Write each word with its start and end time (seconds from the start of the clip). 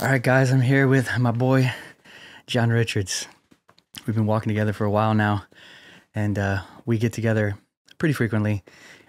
All 0.00 0.06
right, 0.06 0.22
guys, 0.22 0.50
I'm 0.50 0.62
here 0.62 0.88
with 0.88 1.10
my 1.18 1.30
boy, 1.30 1.74
John 2.46 2.70
Richards. 2.70 3.28
We've 4.06 4.16
been 4.16 4.24
walking 4.24 4.48
together 4.48 4.72
for 4.72 4.86
a 4.86 4.90
while 4.90 5.12
now, 5.12 5.44
and 6.14 6.38
uh, 6.38 6.62
we 6.86 6.96
get 6.96 7.12
together 7.12 7.58
pretty 7.98 8.14
frequently. 8.14 8.64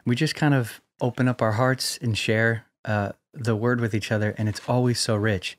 We 0.06 0.18
just 0.18 0.36
kind 0.36 0.54
of 0.54 0.82
open 1.00 1.30
up 1.30 1.42
our 1.42 1.54
hearts 1.54 1.98
and 2.02 2.18
share 2.18 2.66
uh, 2.84 3.14
the 3.34 3.56
word 3.56 3.80
with 3.80 3.96
each 3.96 4.12
other, 4.12 4.36
and 4.38 4.50
it's 4.50 4.60
always 4.68 5.00
so 5.00 5.16
rich. 5.16 5.58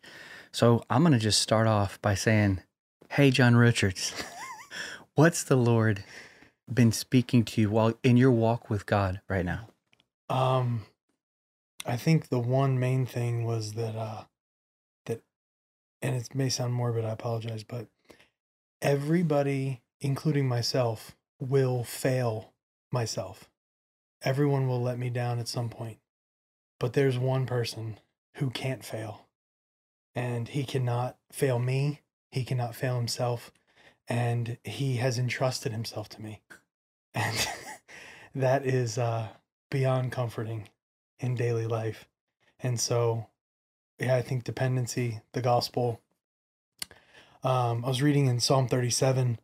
So 0.53 0.84
I'm 0.90 1.00
going 1.00 1.15
to 1.15 1.19
just 1.19 1.40
start 1.40 1.67
off 1.67 1.99
by 2.03 2.14
saying, 2.14 2.60
Hey, 3.08 3.30
John 3.30 3.56
Richards, 3.56 4.12
what's 5.14 5.44
the 5.44 5.56
Lord 5.56 6.04
been 6.71 6.92
speaking 6.92 7.42
to 7.46 7.62
you 7.62 7.71
while 7.71 7.94
in 8.03 8.19
your 8.19 8.33
walk 8.33 8.69
with 8.69 8.85
God 8.85 9.22
right 9.30 9.46
now? 9.46 9.69
Um, 10.28 10.83
I 11.87 11.96
think 11.96 12.28
the 12.28 12.38
one 12.38 12.78
main 12.78 13.06
thing 13.06 13.44
was 13.46 13.72
that 13.72 13.96
uh, 13.96 14.24
and 16.02 16.16
it 16.16 16.34
may 16.34 16.48
sound 16.48 16.74
morbid. 16.74 17.05
I 17.05 17.10
apologize, 17.10 17.62
but 17.62 17.87
everybody, 18.83 19.80
including 20.01 20.48
myself, 20.48 21.16
will 21.38 21.84
fail 21.84 22.52
myself. 22.91 23.48
Everyone 24.23 24.69
will 24.69 24.83
let 24.83 24.98
me 24.98 25.10
down 25.10 25.38
at 25.38 25.48
some 25.48 25.69
point, 25.69 25.98
but 26.79 26.93
there's 26.93 27.19
one 27.19 27.46
person 27.46 27.98
who 28.37 28.51
can't 28.51 28.84
fail, 28.84 29.27
and 30.15 30.48
he 30.48 30.65
cannot 30.65 31.16
fail 31.30 31.59
me. 31.59 32.01
He 32.30 32.45
cannot 32.45 32.74
fail 32.74 32.96
himself, 32.96 33.52
and 34.09 34.59
he 34.65 34.96
has 34.96 35.19
entrusted 35.19 35.73
himself 35.73 36.09
to 36.10 36.23
me, 36.23 36.41
and 37.15 37.48
that 38.34 38.66
is 38.66 38.98
uh, 38.98 39.29
beyond 39.71 40.12
comforting 40.12 40.69
in 41.19 41.34
daily 41.34 41.66
life. 41.66 42.07
And 42.60 42.79
so, 42.79 43.27
yeah, 44.02 44.16
I 44.16 44.23
think 44.23 44.45
dependency, 44.45 45.20
the 45.33 45.41
gospel. 45.41 46.01
Um, 47.45 47.84
I 47.84 47.88
was 47.88 48.02
reading 48.02 48.27
in 48.27 48.41
Psalm 48.41 48.69
37. 48.69 49.38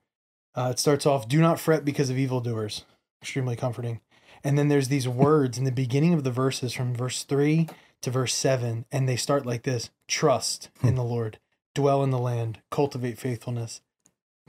Uh, 0.55 0.71
it 0.73 0.79
starts 0.79 1.07
off, 1.07 1.29
Do 1.29 1.41
not 1.41 1.61
fret 1.61 1.85
because 1.85 2.11
of 2.11 2.19
evildoers. 2.19 2.85
Extremely 3.23 3.57
comforting. 3.57 4.01
And 4.43 4.59
then 4.59 4.69
there's 4.69 4.89
these 4.89 5.09
words 5.27 5.59
in 5.59 5.65
the 5.65 5.73
beginning 5.73 6.15
of 6.15 6.25
the 6.25 6.31
verses 6.31 6.73
from 6.73 6.95
verse 6.95 7.23
3 7.23 7.69
to 8.03 8.11
verse 8.11 8.35
7. 8.35 8.85
And 8.91 9.09
they 9.09 9.17
start 9.17 9.47
like 9.47 9.63
this 9.63 9.91
Trust 10.09 10.71
in 10.83 10.97
the 10.97 11.05
Lord, 11.05 11.39
dwell 11.75 12.03
in 12.03 12.11
the 12.11 12.19
land, 12.19 12.61
cultivate 12.71 13.19
faithfulness, 13.19 13.81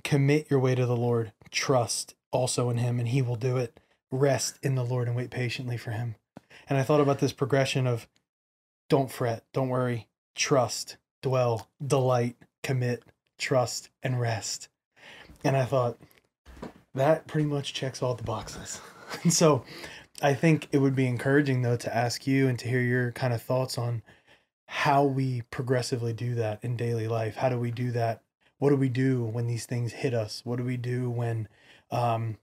commit 0.04 0.50
your 0.50 0.60
way 0.60 0.76
to 0.76 0.86
the 0.86 0.98
Lord, 0.98 1.34
trust 1.52 2.16
also 2.32 2.70
in 2.70 2.78
him, 2.78 3.00
and 3.00 3.10
he 3.10 3.22
will 3.22 3.36
do 3.36 3.58
it. 3.58 3.80
Rest 4.12 4.58
in 4.64 4.74
the 4.74 4.86
Lord 4.86 5.08
and 5.08 5.16
wait 5.16 5.30
patiently 5.30 5.78
for 5.78 5.92
him. 5.92 6.16
And 6.68 6.78
I 6.80 6.84
thought 6.84 7.02
about 7.02 7.20
this 7.20 7.34
progression 7.34 7.86
of 7.86 8.08
don't 8.90 9.12
fret, 9.12 9.44
don't 9.54 9.70
worry, 9.70 10.08
trust, 10.36 10.98
dwell, 11.22 11.70
delight, 11.86 12.36
commit, 12.64 13.04
trust, 13.38 13.90
and 14.04 14.20
rest. 14.20 14.68
And 15.44 15.56
I 15.56 15.66
thought 15.66 15.98
that 16.94 17.28
pretty 17.28 17.48
much 17.48 17.74
checks 17.74 18.02
all 18.02 18.16
the 18.16 18.24
boxes. 18.24 18.82
And 19.24 19.34
so 19.34 19.64
I 20.22 20.36
think 20.36 20.68
it 20.72 20.78
would 20.78 20.96
be 20.96 21.08
encouraging 21.08 21.64
though 21.64 21.78
to 21.78 21.96
ask 21.96 22.28
you 22.28 22.48
and 22.48 22.60
to 22.60 22.68
hear 22.68 22.80
your 22.80 23.12
kind 23.12 23.34
of 23.34 23.42
thoughts 23.42 23.76
on 23.76 24.04
how 24.68 25.04
we 25.04 25.42
progressively 25.50 26.14
do 26.14 26.36
that 26.36 26.64
in 26.64 26.78
daily 26.78 27.08
life. 27.08 27.38
How 27.38 27.50
do 27.50 27.58
we 27.58 27.72
do 27.72 27.90
that? 27.94 28.22
What 28.60 28.70
do 28.70 28.76
we 28.76 28.88
do 28.88 29.24
when 29.24 29.48
these 29.48 29.66
things 29.66 29.94
hit 29.94 30.14
us? 30.14 30.44
What 30.46 30.58
do 30.58 30.64
we 30.64 30.78
do 30.78 31.10
when 31.10 31.48
um, 31.90 32.38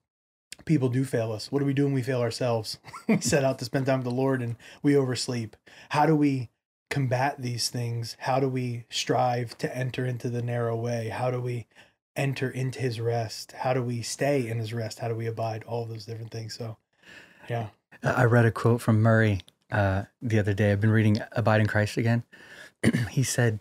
people 0.66 0.90
do 0.90 1.04
fail 1.04 1.32
us? 1.32 1.50
What 1.50 1.60
do 1.60 1.64
we 1.64 1.72
do 1.72 1.84
when 1.84 1.94
we 1.94 2.02
fail 2.02 2.20
ourselves? 2.20 2.78
we 3.08 3.20
set 3.20 3.44
out 3.44 3.58
to 3.60 3.64
spend 3.64 3.86
time 3.86 4.00
with 4.00 4.04
the 4.04 4.10
Lord 4.10 4.42
and 4.42 4.56
we 4.82 4.96
oversleep. 4.96 5.56
How 5.90 6.04
do 6.04 6.14
we 6.14 6.50
combat 6.90 7.40
these 7.40 7.70
things? 7.70 8.16
How 8.20 8.38
do 8.38 8.48
we 8.48 8.84
strive 8.90 9.56
to 9.58 9.74
enter 9.74 10.04
into 10.04 10.28
the 10.28 10.42
narrow 10.42 10.76
way? 10.76 11.08
How 11.08 11.30
do 11.30 11.40
we 11.40 11.66
enter 12.14 12.50
into 12.50 12.80
his 12.80 13.00
rest? 13.00 13.52
How 13.52 13.72
do 13.72 13.82
we 13.82 14.02
stay 14.02 14.46
in 14.46 14.58
his 14.58 14.74
rest? 14.74 14.98
How 14.98 15.08
do 15.08 15.14
we 15.14 15.26
abide? 15.26 15.64
All 15.64 15.86
those 15.86 16.04
different 16.04 16.30
things. 16.30 16.54
So, 16.54 16.76
yeah. 17.48 17.68
I 18.02 18.24
read 18.24 18.44
a 18.44 18.50
quote 18.50 18.80
from 18.80 19.00
Murray 19.00 19.40
uh, 19.70 20.04
the 20.20 20.38
other 20.38 20.52
day. 20.52 20.72
I've 20.72 20.80
been 20.80 20.90
reading 20.90 21.18
Abide 21.32 21.60
in 21.60 21.66
Christ 21.66 21.96
again. 21.96 22.24
he 23.10 23.22
said, 23.22 23.60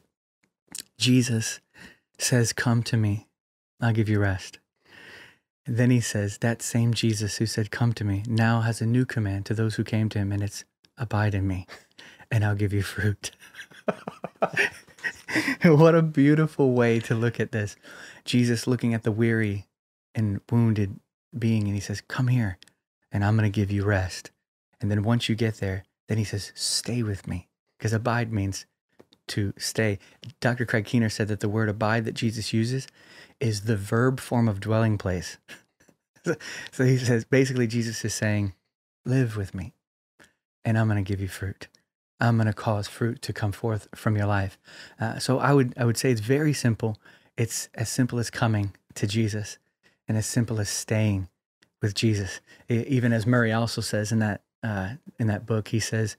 Jesus 0.98 1.60
says, 2.18 2.54
Come 2.54 2.84
to 2.84 2.98
me, 2.98 3.28
I'll 3.82 3.94
give 3.94 4.10
you 4.10 4.20
rest. 4.20 4.60
Then 5.66 5.90
he 5.90 6.00
says, 6.00 6.38
That 6.40 6.62
same 6.62 6.94
Jesus 6.94 7.38
who 7.38 7.46
said, 7.46 7.72
Come 7.72 7.94
to 7.94 8.04
me, 8.04 8.24
now 8.28 8.62
has 8.62 8.82
a 8.82 8.86
new 8.86 9.06
command 9.06 9.46
to 9.48 9.54
those 9.54 9.76
who 9.76 9.84
came 9.84 10.10
to 10.10 10.20
him, 10.20 10.32
and 10.32 10.44
it's 10.44 10.64
abide 10.98 11.34
in 11.34 11.48
me, 11.48 11.66
and 12.32 12.46
I'll 12.46 12.56
give 12.56 12.74
you 12.74 12.84
fruit. 12.84 13.32
what 15.64 15.96
a 15.96 16.02
beautiful 16.02 16.72
way 16.74 17.00
to 17.02 17.16
look 17.16 17.40
at 17.40 17.52
this. 17.52 17.76
Jesus 18.24 18.68
looking 18.68 18.94
at 18.94 19.04
the 19.04 19.12
weary 19.12 19.66
and 20.14 20.42
wounded 20.52 21.00
being, 21.38 21.66
and 21.66 21.74
he 21.74 21.82
says, 21.82 22.02
Come 22.02 22.28
here, 22.28 22.58
and 23.12 23.26
I'm 23.26 23.36
going 23.36 23.52
to 23.52 23.56
give 23.56 23.72
you 23.72 23.84
rest. 23.84 24.32
And 24.80 24.92
then 24.92 25.04
once 25.04 25.30
you 25.30 25.36
get 25.36 25.56
there, 25.56 25.84
then 26.08 26.18
he 26.18 26.24
says, 26.24 26.52
Stay 26.54 27.02
with 27.02 27.28
me. 27.28 27.48
Because 27.78 27.92
abide 27.94 28.32
means 28.32 28.66
to 29.28 29.54
stay. 29.58 30.00
Dr. 30.40 30.66
Craig 30.66 30.86
Keener 30.86 31.10
said 31.10 31.28
that 31.28 31.40
the 31.40 31.50
word 31.50 31.70
abide 31.70 32.06
that 32.06 32.14
Jesus 32.14 32.54
uses 32.54 32.88
is 33.40 33.62
the 33.62 33.78
verb 33.78 34.20
form 34.20 34.48
of 34.48 34.60
dwelling 34.60 34.98
place. 34.98 35.38
so 36.72 36.84
he 36.84 36.98
says, 36.98 37.26
basically, 37.26 37.68
Jesus 37.68 38.04
is 38.04 38.14
saying, 38.14 38.54
Live 39.06 39.38
with 39.38 39.54
me, 39.54 39.74
and 40.64 40.78
I'm 40.78 40.88
going 40.88 41.04
to 41.04 41.08
give 41.08 41.22
you 41.22 41.28
fruit. 41.28 41.68
I'm 42.20 42.38
going 42.38 42.48
to 42.48 42.54
cause 42.54 42.88
fruit 42.88 43.22
to 43.24 43.34
come 43.34 43.52
forth 43.52 43.88
from 43.94 44.18
your 44.18 44.26
life. 44.26 44.58
Uh, 45.00 45.20
so 45.20 45.38
I 45.38 45.54
would, 45.54 45.74
I 45.78 45.86
would 45.86 45.98
say 45.98 46.12
it's 46.12 46.22
very 46.22 46.54
simple. 46.54 46.98
It's 47.38 47.70
as 47.76 47.90
simple 47.90 48.20
as 48.20 48.30
coming 48.30 48.74
to 48.96 49.06
Jesus 49.06 49.58
and 50.08 50.18
as 50.18 50.26
simple 50.26 50.60
as 50.60 50.70
staying 50.70 51.30
with 51.82 51.94
Jesus. 51.94 52.40
Even 52.70 53.12
as 53.12 53.28
Murray 53.28 53.52
also 53.52 53.82
says 53.82 54.12
in 54.12 54.20
that, 54.20 54.42
uh, 54.64 54.94
in 55.20 55.28
that 55.28 55.46
book, 55.46 55.68
he 55.68 55.80
says, 55.80 56.16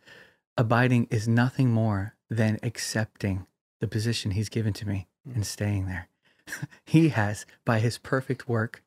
abiding 0.56 1.08
is 1.10 1.26
nothing 1.26 1.70
more 1.70 2.14
than 2.28 2.58
accepting 2.62 3.46
the 3.80 3.88
position 3.88 4.32
he's 4.32 4.48
given 4.48 4.72
to 4.74 4.88
me 4.88 5.06
hmm. 5.24 5.34
and 5.34 5.46
staying 5.46 5.86
there. 5.86 6.08
he 6.84 7.10
has, 7.10 7.46
by 7.64 7.78
his 7.78 7.98
perfect 7.98 8.48
work, 8.48 8.82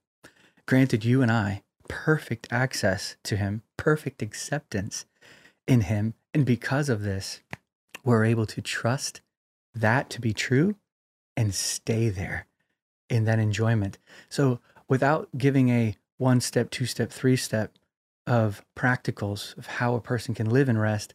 granted 0.66 1.04
you 1.06 1.22
and 1.22 1.32
I 1.32 1.64
perfect 1.88 2.48
access 2.52 3.18
to 3.24 3.36
him, 3.36 3.64
perfect 3.76 4.22
acceptance 4.22 5.06
in 5.68 5.82
him. 5.82 6.14
And 6.34 6.46
because 6.46 6.88
of 6.88 7.02
this, 7.02 7.42
we're 8.06 8.24
able 8.24 8.46
to 8.46 8.62
trust 8.62 9.22
that 9.74 10.10
to 10.12 10.22
be 10.22 10.34
true 10.34 10.76
and 11.36 11.54
stay 11.54 12.10
there 12.10 12.46
in 13.10 13.26
that 13.26 13.40
enjoyment. 13.40 13.98
So, 14.30 14.60
without 14.88 15.30
giving 15.38 15.70
a 15.70 15.96
one 16.18 16.42
step, 16.42 16.70
two 16.70 16.86
step, 16.86 17.12
three 17.12 17.36
step 17.36 17.74
of 18.28 18.64
practicals 18.76 19.58
of 19.58 19.66
how 19.66 19.96
a 19.96 20.02
person 20.02 20.36
can 20.36 20.50
live 20.50 20.70
in 20.70 20.78
rest, 20.78 21.14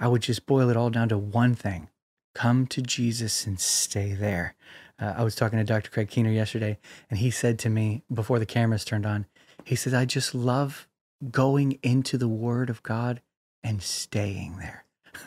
I 0.00 0.08
would 0.08 0.22
just 0.22 0.46
boil 0.46 0.70
it 0.70 0.76
all 0.76 0.90
down 0.90 1.08
to 1.10 1.18
one 1.18 1.54
thing 1.54 1.88
come 2.34 2.66
to 2.66 2.82
Jesus 2.82 3.46
and 3.46 3.58
stay 3.58 4.12
there. 4.12 4.54
Uh, 5.00 5.14
I 5.16 5.24
was 5.24 5.34
talking 5.34 5.58
to 5.58 5.64
Dr. 5.64 5.90
Craig 5.90 6.08
Keener 6.08 6.30
yesterday, 6.30 6.78
and 7.08 7.18
he 7.18 7.30
said 7.30 7.58
to 7.60 7.70
me 7.70 8.02
before 8.12 8.38
the 8.38 8.46
cameras 8.46 8.84
turned 8.84 9.06
on, 9.06 9.26
he 9.64 9.76
says, 9.76 9.94
I 9.94 10.04
just 10.04 10.34
love 10.34 10.88
going 11.30 11.78
into 11.82 12.18
the 12.18 12.28
Word 12.28 12.70
of 12.70 12.82
God 12.82 13.22
and 13.62 13.82
staying 13.82 14.58
there. 14.58 14.84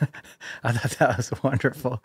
I 0.62 0.72
thought 0.72 0.98
that 0.98 1.16
was 1.16 1.32
wonderful. 1.42 2.02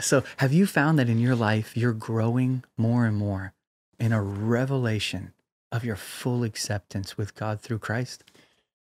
So, 0.00 0.24
have 0.38 0.52
you 0.52 0.66
found 0.66 0.98
that 0.98 1.08
in 1.08 1.18
your 1.18 1.36
life 1.36 1.76
you're 1.76 1.92
growing 1.92 2.64
more 2.76 3.04
and 3.04 3.16
more 3.16 3.52
in 4.00 4.12
a 4.12 4.22
revelation 4.22 5.32
of 5.70 5.84
your 5.84 5.96
full 5.96 6.44
acceptance 6.44 7.18
with 7.18 7.34
God 7.34 7.60
through 7.60 7.78
Christ? 7.78 8.24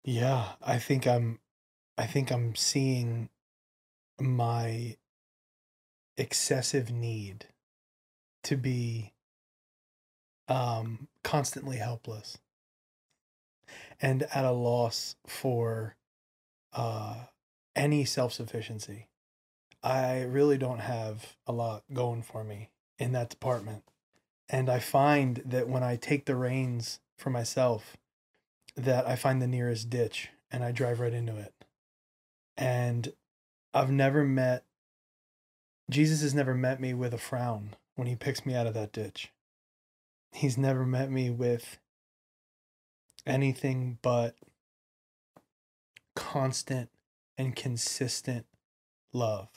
Yeah, 0.03 0.50
I 0.62 0.78
think 0.78 1.07
I'm 1.07 1.40
I 1.97 2.06
think 2.06 2.31
I'm 2.31 2.56
seeing 2.56 3.29
my 4.19 4.97
excessive 6.17 6.91
need 6.91 7.47
to 8.44 8.56
be 8.56 9.13
um 10.47 11.07
constantly 11.24 11.77
helpless 11.77 12.38
and 14.00 14.24
at 14.24 14.45
a 14.45 14.51
loss 14.51 15.15
for 15.25 15.95
uh 16.74 17.15
any 17.75 18.06
self-sufficiency. 18.06 19.07
I 19.83 20.21
really 20.21 20.57
don't 20.57 20.80
have 20.80 21.36
a 21.45 21.51
lot 21.51 21.83
going 21.94 22.21
for 22.24 22.44
me 22.44 22.69
in 22.98 23.12
that 23.12 23.30
department. 23.30 23.83
And 24.50 24.69
I 24.69 24.80
find 24.80 25.41
that 25.45 25.68
when 25.68 25.83
I 25.83 25.95
take 25.95 26.25
the 26.25 26.36
reins 26.36 27.00
for 27.18 27.30
myself, 27.30 27.98
that 28.75 29.07
I 29.07 29.15
find 29.15 29.41
the 29.41 29.48
nearest 29.48 29.89
ditch 29.89 30.30
and 30.51 30.63
I 30.63 30.71
drive 30.71 31.00
right 31.00 31.13
into 31.13 31.38
it. 31.38 31.64
And 32.57 33.13
I've 33.74 33.92
never 33.92 34.24
met, 34.24 34.63
Jesus 35.90 36.22
has 36.22 36.34
never 36.34 36.54
met 36.54 36.80
me 36.80 36.94
with 36.94 37.13
a 37.13 37.18
frown 37.18 37.75
when 37.96 38.07
he 38.07 38.16
picks 38.16 38.46
me 38.46 38.56
out 38.56 38.68
of 38.68 38.74
that 38.74 38.94
ditch. 38.94 39.31
He's 40.31 40.57
never 40.57 40.86
met 40.86 41.12
me 41.12 41.30
with 41.30 41.78
anything 43.25 43.98
but 44.02 44.36
constant 46.16 46.90
and 47.38 47.56
consistent 47.56 48.46
love 49.13 49.50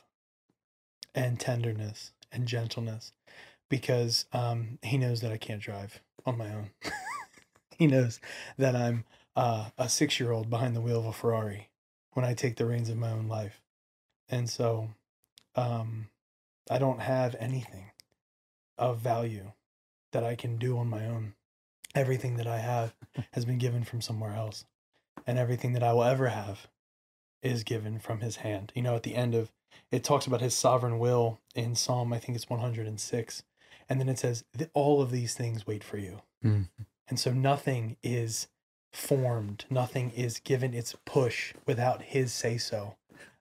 and 1.14 1.38
tenderness 1.38 2.12
and 2.32 2.46
gentleness 2.46 3.12
because 3.68 4.26
um, 4.32 4.78
he 4.82 4.98
knows 4.98 5.20
that 5.20 5.32
I 5.32 5.36
can't 5.36 5.60
drive 5.60 6.00
on 6.24 6.38
my 6.38 6.52
own. 6.52 6.70
he 7.78 7.86
knows 7.86 8.20
that 8.56 8.74
I'm 8.74 9.04
uh, 9.36 9.70
a 9.76 9.88
six 9.88 10.18
year 10.18 10.32
old 10.32 10.50
behind 10.50 10.74
the 10.74 10.80
wheel 10.80 10.98
of 10.98 11.06
a 11.06 11.12
Ferrari 11.12 11.68
when 12.18 12.24
I 12.24 12.34
take 12.34 12.56
the 12.56 12.66
reins 12.66 12.88
of 12.88 12.96
my 12.96 13.12
own 13.12 13.28
life. 13.28 13.62
And 14.28 14.50
so 14.50 14.88
um, 15.54 16.08
I 16.68 16.76
don't 16.78 16.98
have 16.98 17.36
anything 17.38 17.92
of 18.76 18.98
value 18.98 19.52
that 20.10 20.24
I 20.24 20.34
can 20.34 20.58
do 20.58 20.78
on 20.78 20.90
my 20.90 21.06
own. 21.06 21.34
Everything 21.94 22.36
that 22.38 22.48
I 22.48 22.58
have 22.58 22.92
has 23.34 23.44
been 23.44 23.58
given 23.58 23.84
from 23.84 24.00
somewhere 24.00 24.34
else. 24.34 24.64
And 25.28 25.38
everything 25.38 25.74
that 25.74 25.84
I 25.84 25.92
will 25.92 26.02
ever 26.02 26.26
have 26.26 26.66
is 27.40 27.62
given 27.62 28.00
from 28.00 28.18
his 28.18 28.38
hand. 28.38 28.72
You 28.74 28.82
know, 28.82 28.96
at 28.96 29.04
the 29.04 29.14
end 29.14 29.36
of 29.36 29.52
it 29.92 30.02
talks 30.02 30.26
about 30.26 30.40
his 30.40 30.56
sovereign 30.56 30.98
will 30.98 31.38
in 31.54 31.76
Psalm, 31.76 32.12
I 32.12 32.18
think 32.18 32.34
it's 32.34 32.50
106. 32.50 33.42
And 33.88 34.00
then 34.00 34.08
it 34.08 34.18
says, 34.18 34.42
all 34.74 35.00
of 35.00 35.12
these 35.12 35.34
things 35.34 35.68
wait 35.68 35.84
for 35.84 35.98
you. 35.98 36.22
Mm. 36.44 36.66
And 37.06 37.20
so 37.20 37.32
nothing 37.32 37.96
is 38.02 38.48
formed, 38.92 39.64
nothing 39.70 40.10
is 40.10 40.40
given 40.40 40.74
its 40.74 40.96
push 41.04 41.54
without 41.66 42.02
his 42.02 42.32
say 42.32 42.58
so. 42.58 42.96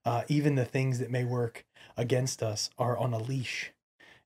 Uh, 0.06 0.24
even 0.28 0.56
the 0.56 0.66
things 0.66 1.00
that 1.00 1.12
may 1.12 1.24
work 1.24 1.66
against 1.96 2.42
us 2.42 2.70
are 2.78 2.98
on 2.98 3.14
a 3.14 3.18
leash. 3.18 3.74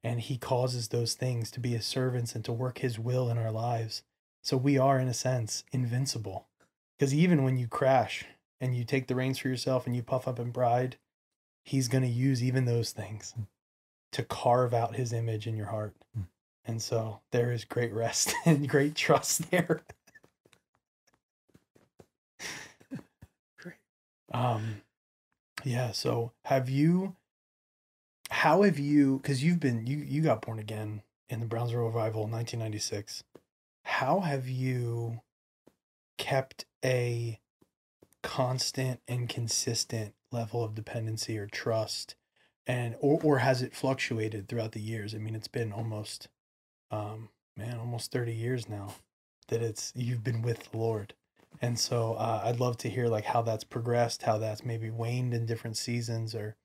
And 0.03 0.19
he 0.19 0.37
causes 0.37 0.87
those 0.87 1.13
things 1.13 1.51
to 1.51 1.59
be 1.59 1.69
his 1.69 1.85
servants 1.85 2.35
and 2.35 2.43
to 2.45 2.51
work 2.51 2.79
his 2.79 2.99
will 2.99 3.29
in 3.29 3.37
our 3.37 3.51
lives. 3.51 4.03
So 4.41 4.57
we 4.57 4.77
are, 4.77 4.99
in 4.99 5.07
a 5.07 5.13
sense, 5.13 5.63
invincible. 5.71 6.47
Because 6.97 7.13
even 7.13 7.43
when 7.43 7.57
you 7.57 7.67
crash 7.67 8.25
and 8.59 8.75
you 8.75 8.83
take 8.83 9.07
the 9.07 9.15
reins 9.15 9.39
for 9.39 9.47
yourself 9.47 9.85
and 9.85 9.95
you 9.95 10.03
puff 10.03 10.27
up 10.27 10.39
in 10.39 10.51
pride, 10.51 10.97
he's 11.63 11.87
going 11.87 12.03
to 12.03 12.09
use 12.09 12.43
even 12.43 12.65
those 12.65 12.91
things 12.91 13.33
to 14.11 14.23
carve 14.23 14.73
out 14.73 14.95
his 14.95 15.13
image 15.13 15.47
in 15.47 15.55
your 15.55 15.67
heart. 15.67 15.95
Mm. 16.17 16.25
And 16.65 16.81
so 16.81 17.21
there 17.31 17.51
is 17.51 17.65
great 17.65 17.93
rest 17.93 18.33
and 18.45 18.67
great 18.67 18.95
trust 18.95 19.49
there. 19.51 19.81
Great. 23.59 23.75
Um 24.33 24.81
yeah, 25.63 25.91
so 25.91 26.31
have 26.45 26.69
you 26.69 27.15
how 28.29 28.63
have 28.63 28.79
you 28.79 29.19
cuz 29.19 29.43
you've 29.43 29.59
been 29.59 29.85
you 29.85 29.97
you 29.97 30.21
got 30.21 30.41
born 30.41 30.59
again 30.59 31.03
in 31.29 31.39
the 31.39 31.45
Brownsville 31.45 31.85
revival 31.85 32.25
in 32.25 32.31
1996. 32.31 33.23
How 33.83 34.19
have 34.19 34.47
you 34.47 35.21
kept 36.17 36.65
a 36.83 37.39
constant 38.21 39.01
and 39.07 39.27
consistent 39.27 40.13
level 40.31 40.63
of 40.63 40.75
dependency 40.75 41.37
or 41.37 41.47
trust 41.47 42.15
and 42.67 42.95
or, 42.99 43.19
or 43.23 43.39
has 43.39 43.61
it 43.61 43.75
fluctuated 43.75 44.47
throughout 44.47 44.73
the 44.73 44.79
years 44.79 45.15
i 45.15 45.17
mean 45.17 45.33
it's 45.33 45.47
been 45.47 45.71
almost 45.71 46.27
um 46.91 47.29
man 47.57 47.79
almost 47.79 48.11
30 48.11 48.33
years 48.33 48.69
now 48.69 48.93
that 49.47 49.61
it's 49.61 49.91
you've 49.95 50.23
been 50.23 50.41
with 50.41 50.71
the 50.71 50.77
lord 50.77 51.15
and 51.61 51.79
so 51.79 52.13
uh, 52.15 52.41
i'd 52.45 52.59
love 52.59 52.77
to 52.77 52.89
hear 52.89 53.07
like 53.07 53.25
how 53.25 53.41
that's 53.41 53.63
progressed 53.63 54.23
how 54.23 54.37
that's 54.37 54.65
maybe 54.65 54.89
waned 54.89 55.33
in 55.33 55.45
different 55.45 55.77
seasons 55.77 56.33
or 56.35 56.55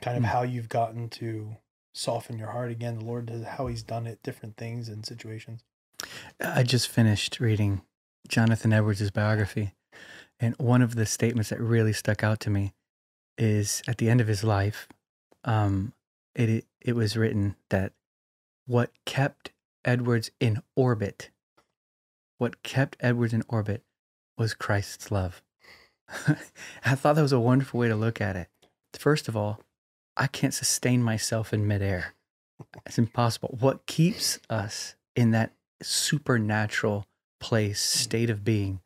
kind 0.00 0.16
of 0.16 0.22
Mm. 0.22 0.26
how 0.26 0.42
you've 0.42 0.68
gotten 0.68 1.08
to 1.10 1.56
soften 1.92 2.38
your 2.38 2.50
heart 2.50 2.70
again 2.70 2.98
the 2.98 3.04
lord 3.04 3.26
does 3.26 3.44
how 3.44 3.66
he's 3.66 3.82
done 3.82 4.06
it 4.06 4.22
different 4.22 4.56
things 4.56 4.88
and 4.88 5.04
situations 5.04 5.62
I 6.40 6.62
just 6.62 6.88
finished 6.88 7.40
reading 7.40 7.82
Jonathan 8.26 8.72
Edwards' 8.72 9.10
biography, 9.10 9.74
and 10.38 10.54
one 10.56 10.80
of 10.80 10.94
the 10.94 11.04
statements 11.04 11.50
that 11.50 11.60
really 11.60 11.92
stuck 11.92 12.24
out 12.24 12.40
to 12.40 12.48
me 12.50 12.72
is 13.36 13.82
at 13.86 13.98
the 13.98 14.08
end 14.08 14.22
of 14.22 14.26
his 14.26 14.42
life, 14.42 14.88
um, 15.44 15.92
it, 16.34 16.48
it 16.48 16.64
it 16.80 16.96
was 16.96 17.18
written 17.18 17.54
that 17.68 17.92
what 18.66 18.90
kept 19.04 19.50
Edwards 19.84 20.30
in 20.40 20.62
orbit, 20.74 21.28
what 22.38 22.62
kept 22.62 22.96
Edwards 23.00 23.34
in 23.34 23.42
orbit, 23.48 23.82
was 24.38 24.54
Christ's 24.54 25.10
love. 25.10 25.42
I 26.84 26.94
thought 26.94 27.14
that 27.16 27.22
was 27.22 27.32
a 27.32 27.40
wonderful 27.40 27.80
way 27.80 27.88
to 27.88 27.96
look 27.96 28.20
at 28.20 28.36
it. 28.36 28.48
First 28.98 29.28
of 29.28 29.36
all, 29.36 29.60
I 30.16 30.26
can't 30.26 30.54
sustain 30.54 31.02
myself 31.02 31.52
in 31.52 31.66
midair. 31.66 32.14
It's 32.84 32.98
impossible. 32.98 33.56
What 33.60 33.86
keeps 33.86 34.38
us 34.50 34.94
in 35.16 35.30
that 35.30 35.52
supernatural 35.82 37.06
place, 37.40 37.80
state 37.80 38.28
of 38.28 38.44
being, 38.44 38.80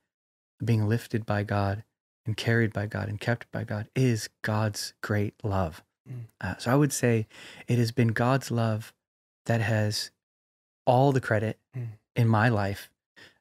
being 0.65 0.87
lifted 0.87 1.27
by 1.27 1.43
God 1.43 1.83
and 2.27 2.37
carried 2.37 2.73
by 2.73 2.87
God 2.87 3.09
and 3.09 3.19
kept 3.19 3.51
by 3.51 3.65
God, 3.65 3.89
is 3.97 4.29
God's 4.43 4.93
great 5.03 5.35
love. 5.43 5.83
Mm. 6.09 6.27
Uh, 6.41 6.57
so 6.59 6.71
I 6.71 6.77
would 6.77 6.93
say 6.93 7.27
it 7.67 7.79
has 7.79 7.91
been 7.91 8.09
God's 8.09 8.51
love 8.51 8.93
that 9.47 9.61
has 9.61 10.11
all 10.87 11.13
the 11.13 11.21
credit 11.21 11.59
Mm. 11.77 11.89
in 12.15 12.29
my 12.29 12.49
life. 12.49 12.91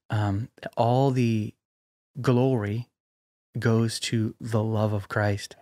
Um, 0.10 0.50
all 0.76 1.12
the 1.12 1.54
glory 2.22 2.90
goes 3.58 4.00
to 4.00 4.34
the 4.42 4.64
love 4.64 4.94
of 4.94 5.08
Christ. 5.08 5.56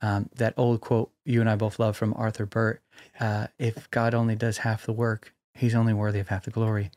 Um, 0.00 0.30
that 0.34 0.54
old 0.56 0.80
quote 0.80 1.10
you 1.24 1.40
and 1.40 1.48
I 1.50 1.56
both 1.56 1.78
love 1.78 1.96
from 1.96 2.14
Arthur 2.16 2.46
Burt 2.46 2.82
uh, 3.20 3.48
if 3.58 3.90
God 3.90 4.14
only 4.14 4.34
does 4.36 4.58
half 4.58 4.86
the 4.86 4.92
work, 4.92 5.34
he's 5.54 5.74
only 5.74 5.92
worthy 5.92 6.20
of 6.20 6.28
half 6.28 6.44
the 6.44 6.50
glory. 6.50 6.90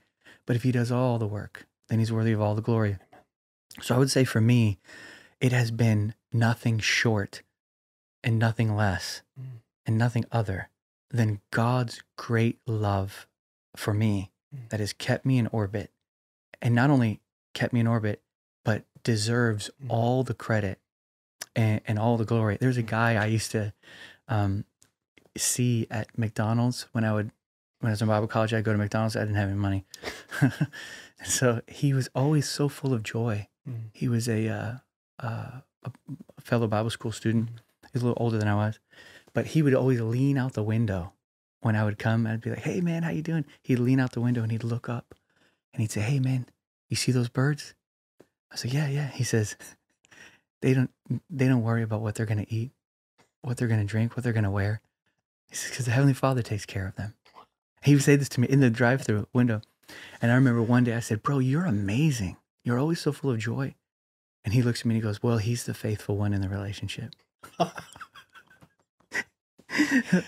But 0.45 0.55
if 0.55 0.63
he 0.63 0.71
does 0.71 0.91
all 0.91 1.17
the 1.19 1.27
work, 1.27 1.67
then 1.89 1.99
he's 1.99 2.11
worthy 2.11 2.31
of 2.31 2.41
all 2.41 2.55
the 2.55 2.61
glory. 2.61 2.97
So 3.81 3.95
I 3.95 3.97
would 3.97 4.11
say 4.11 4.23
for 4.23 4.41
me, 4.41 4.79
it 5.39 5.51
has 5.51 5.71
been 5.71 6.13
nothing 6.31 6.79
short 6.79 7.41
and 8.23 8.39
nothing 8.39 8.75
less 8.75 9.21
Mm. 9.39 9.61
and 9.85 9.97
nothing 9.97 10.25
other 10.31 10.69
than 11.11 11.41
God's 11.51 12.01
great 12.17 12.59
love 12.65 13.27
for 13.75 13.93
me 13.93 14.31
Mm. 14.55 14.69
that 14.69 14.79
has 14.79 14.93
kept 14.93 15.25
me 15.25 15.37
in 15.37 15.47
orbit 15.47 15.91
and 16.61 16.73
not 16.73 16.89
only 16.89 17.21
kept 17.53 17.73
me 17.73 17.79
in 17.81 17.87
orbit, 17.87 18.21
but 18.67 18.83
deserves 19.03 19.71
Mm. 19.81 19.89
all 19.89 20.23
the 20.25 20.33
credit 20.33 20.77
and, 21.55 21.79
and 21.87 21.97
all 21.97 22.17
the 22.17 22.25
glory. 22.25 22.57
There's 22.59 22.75
a 22.75 22.83
guy 22.83 23.15
I 23.15 23.27
used 23.27 23.51
to 23.51 23.73
um, 24.27 24.65
see 25.37 25.87
at 25.89 26.07
McDonald's 26.17 26.87
when 26.91 27.05
I 27.05 27.13
would, 27.13 27.31
when 27.79 27.91
I 27.91 27.93
was 27.93 28.01
in 28.01 28.09
Bible 28.09 28.27
college, 28.27 28.53
I'd 28.53 28.65
go 28.65 28.73
to 28.73 28.77
McDonald's. 28.77 29.15
I 29.15 29.21
didn't 29.21 29.35
have 29.35 29.47
any 29.47 29.57
money. 29.57 29.85
so 31.23 31.61
he 31.67 31.93
was 31.93 32.09
always 32.13 32.49
so 32.49 32.67
full 32.67 32.93
of 32.93 33.03
joy. 33.03 33.47
Mm. 33.67 33.89
He 33.93 34.09
was 34.09 34.27
a, 34.27 34.49
uh, 34.49 34.73
uh, 35.19 35.61
a 35.85 35.91
fellow 36.41 36.67
Bible 36.67 36.89
school 36.89 37.13
student. 37.13 37.49
He's 37.93 38.01
a 38.01 38.05
little 38.05 38.21
older 38.21 38.37
than 38.37 38.49
I 38.49 38.55
was, 38.55 38.79
but 39.33 39.45
he 39.47 39.61
would 39.61 39.73
always 39.73 40.01
lean 40.01 40.37
out 40.37 40.53
the 40.53 40.63
window 40.63 41.13
when 41.61 41.77
I 41.77 41.85
would 41.85 41.97
come. 41.97 42.27
I'd 42.27 42.41
be 42.41 42.49
like, 42.49 42.59
"Hey 42.59 42.81
man, 42.81 43.03
how 43.03 43.11
you 43.11 43.21
doing?" 43.21 43.45
He'd 43.61 43.79
lean 43.79 44.01
out 44.01 44.11
the 44.11 44.19
window 44.21 44.43
and 44.43 44.51
he'd 44.51 44.65
look 44.65 44.89
up, 44.89 45.15
and 45.73 45.79
he'd 45.81 45.91
say, 45.91 46.01
"Hey 46.01 46.19
man, 46.19 46.47
you 46.89 46.97
see 46.97 47.13
those 47.13 47.29
birds?" 47.29 47.73
I 48.51 48.55
said, 48.55 48.73
"Yeah, 48.73 48.87
yeah." 48.87 49.07
He 49.09 49.23
says, 49.23 49.55
"They 50.61 50.73
don't 50.73 50.91
they 51.29 51.47
don't 51.47 51.63
worry 51.63 51.83
about 51.83 52.01
what 52.01 52.15
they're 52.15 52.25
gonna 52.25 52.45
eat, 52.49 52.71
what 53.41 53.57
they're 53.57 53.67
gonna 53.67 53.85
drink, 53.85 54.15
what 54.15 54.23
they're 54.23 54.33
gonna 54.33 54.51
wear." 54.51 54.81
He 55.49 55.55
says, 55.55 55.71
"Because 55.71 55.85
the 55.85 55.91
Heavenly 55.91 56.13
Father 56.13 56.41
takes 56.41 56.65
care 56.65 56.87
of 56.87 56.95
them." 56.95 57.13
He 57.83 57.93
would 57.93 58.03
say 58.03 58.15
this 58.15 58.29
to 58.29 58.41
me 58.41 58.47
in 58.47 58.59
the 58.59 58.69
drive-through 58.69 59.27
window, 59.33 59.61
and 60.21 60.31
I 60.31 60.35
remember 60.35 60.61
one 60.61 60.83
day 60.83 60.95
I 60.95 60.99
said, 60.99 61.23
"Bro, 61.23 61.39
you're 61.39 61.65
amazing. 61.65 62.37
You're 62.63 62.79
always 62.79 63.01
so 63.01 63.11
full 63.11 63.31
of 63.31 63.39
joy." 63.39 63.75
And 64.43 64.53
he 64.53 64.61
looks 64.61 64.81
at 64.81 64.85
me 64.85 64.95
and 64.95 65.03
he 65.03 65.07
goes, 65.07 65.21
"Well, 65.21 65.37
he's 65.39 65.65
the 65.65 65.73
faithful 65.73 66.17
one 66.17 66.33
in 66.33 66.41
the 66.41 66.49
relationship." 66.49 67.13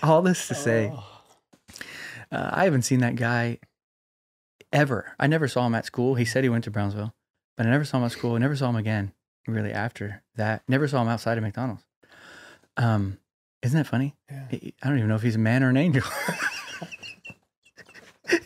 All 0.02 0.22
this 0.22 0.48
to 0.48 0.54
say, 0.54 0.92
Oh. 0.94 1.22
uh, 2.30 2.50
I 2.52 2.64
haven't 2.64 2.82
seen 2.82 3.00
that 3.00 3.16
guy 3.16 3.58
ever. 4.72 5.14
I 5.18 5.26
never 5.26 5.48
saw 5.48 5.66
him 5.66 5.74
at 5.74 5.86
school. 5.86 6.14
He 6.14 6.24
said 6.24 6.44
he 6.44 6.50
went 6.50 6.64
to 6.64 6.70
Brownsville, 6.70 7.14
but 7.60 7.66
I 7.66 7.70
never 7.72 7.84
saw 7.84 7.98
him 7.98 8.04
at 8.04 8.12
school. 8.12 8.36
I 8.36 8.38
never 8.38 8.56
saw 8.56 8.70
him 8.70 8.76
again. 8.76 9.12
Really, 9.46 9.70
after 9.70 10.22
that, 10.36 10.62
never 10.66 10.88
saw 10.88 11.02
him 11.02 11.08
outside 11.08 11.36
of 11.36 11.44
McDonald's. 11.44 11.84
Um, 12.78 13.18
isn't 13.62 13.76
that 13.76 13.86
funny? 13.86 14.16
yeah. 14.30 14.46
I 14.82 14.88
don't 14.88 14.96
even 14.96 15.10
know 15.10 15.16
if 15.16 15.20
he's 15.20 15.34
a 15.34 15.38
man 15.38 15.62
or 15.62 15.68
an 15.68 15.76
angel. 15.76 16.02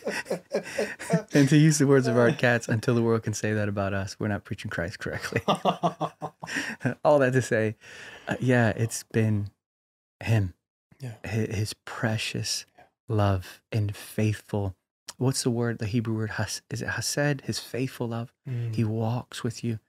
and 1.33 1.47
to 1.47 1.55
use 1.55 1.77
the 1.77 1.87
words 1.87 2.07
of 2.07 2.17
Art 2.17 2.37
Katz, 2.37 2.67
until 2.67 2.93
the 2.93 3.01
world 3.01 3.23
can 3.23 3.33
say 3.33 3.53
that 3.53 3.69
about 3.69 3.93
us, 3.93 4.17
we're 4.19 4.27
not 4.27 4.43
preaching 4.43 4.69
Christ 4.69 4.99
correctly. 4.99 5.39
All 7.05 7.19
that 7.19 7.31
to 7.31 7.41
say, 7.41 7.77
uh, 8.27 8.35
yeah, 8.41 8.73
it's 8.75 9.03
been 9.13 9.47
him, 10.21 10.55
Yeah. 10.99 11.13
his 11.25 11.73
precious 11.85 12.65
love 13.07 13.61
and 13.71 13.95
faithful. 13.95 14.75
What's 15.17 15.43
the 15.43 15.49
word? 15.51 15.79
The 15.79 15.85
Hebrew 15.87 16.15
word 16.15 16.31
has 16.31 16.61
is 16.69 16.81
it 16.81 16.89
hesed? 16.89 17.41
His 17.41 17.59
faithful 17.59 18.07
love. 18.09 18.31
Mm. 18.47 18.75
He 18.75 18.83
walks 18.83 19.43
with 19.43 19.63
you. 19.63 19.79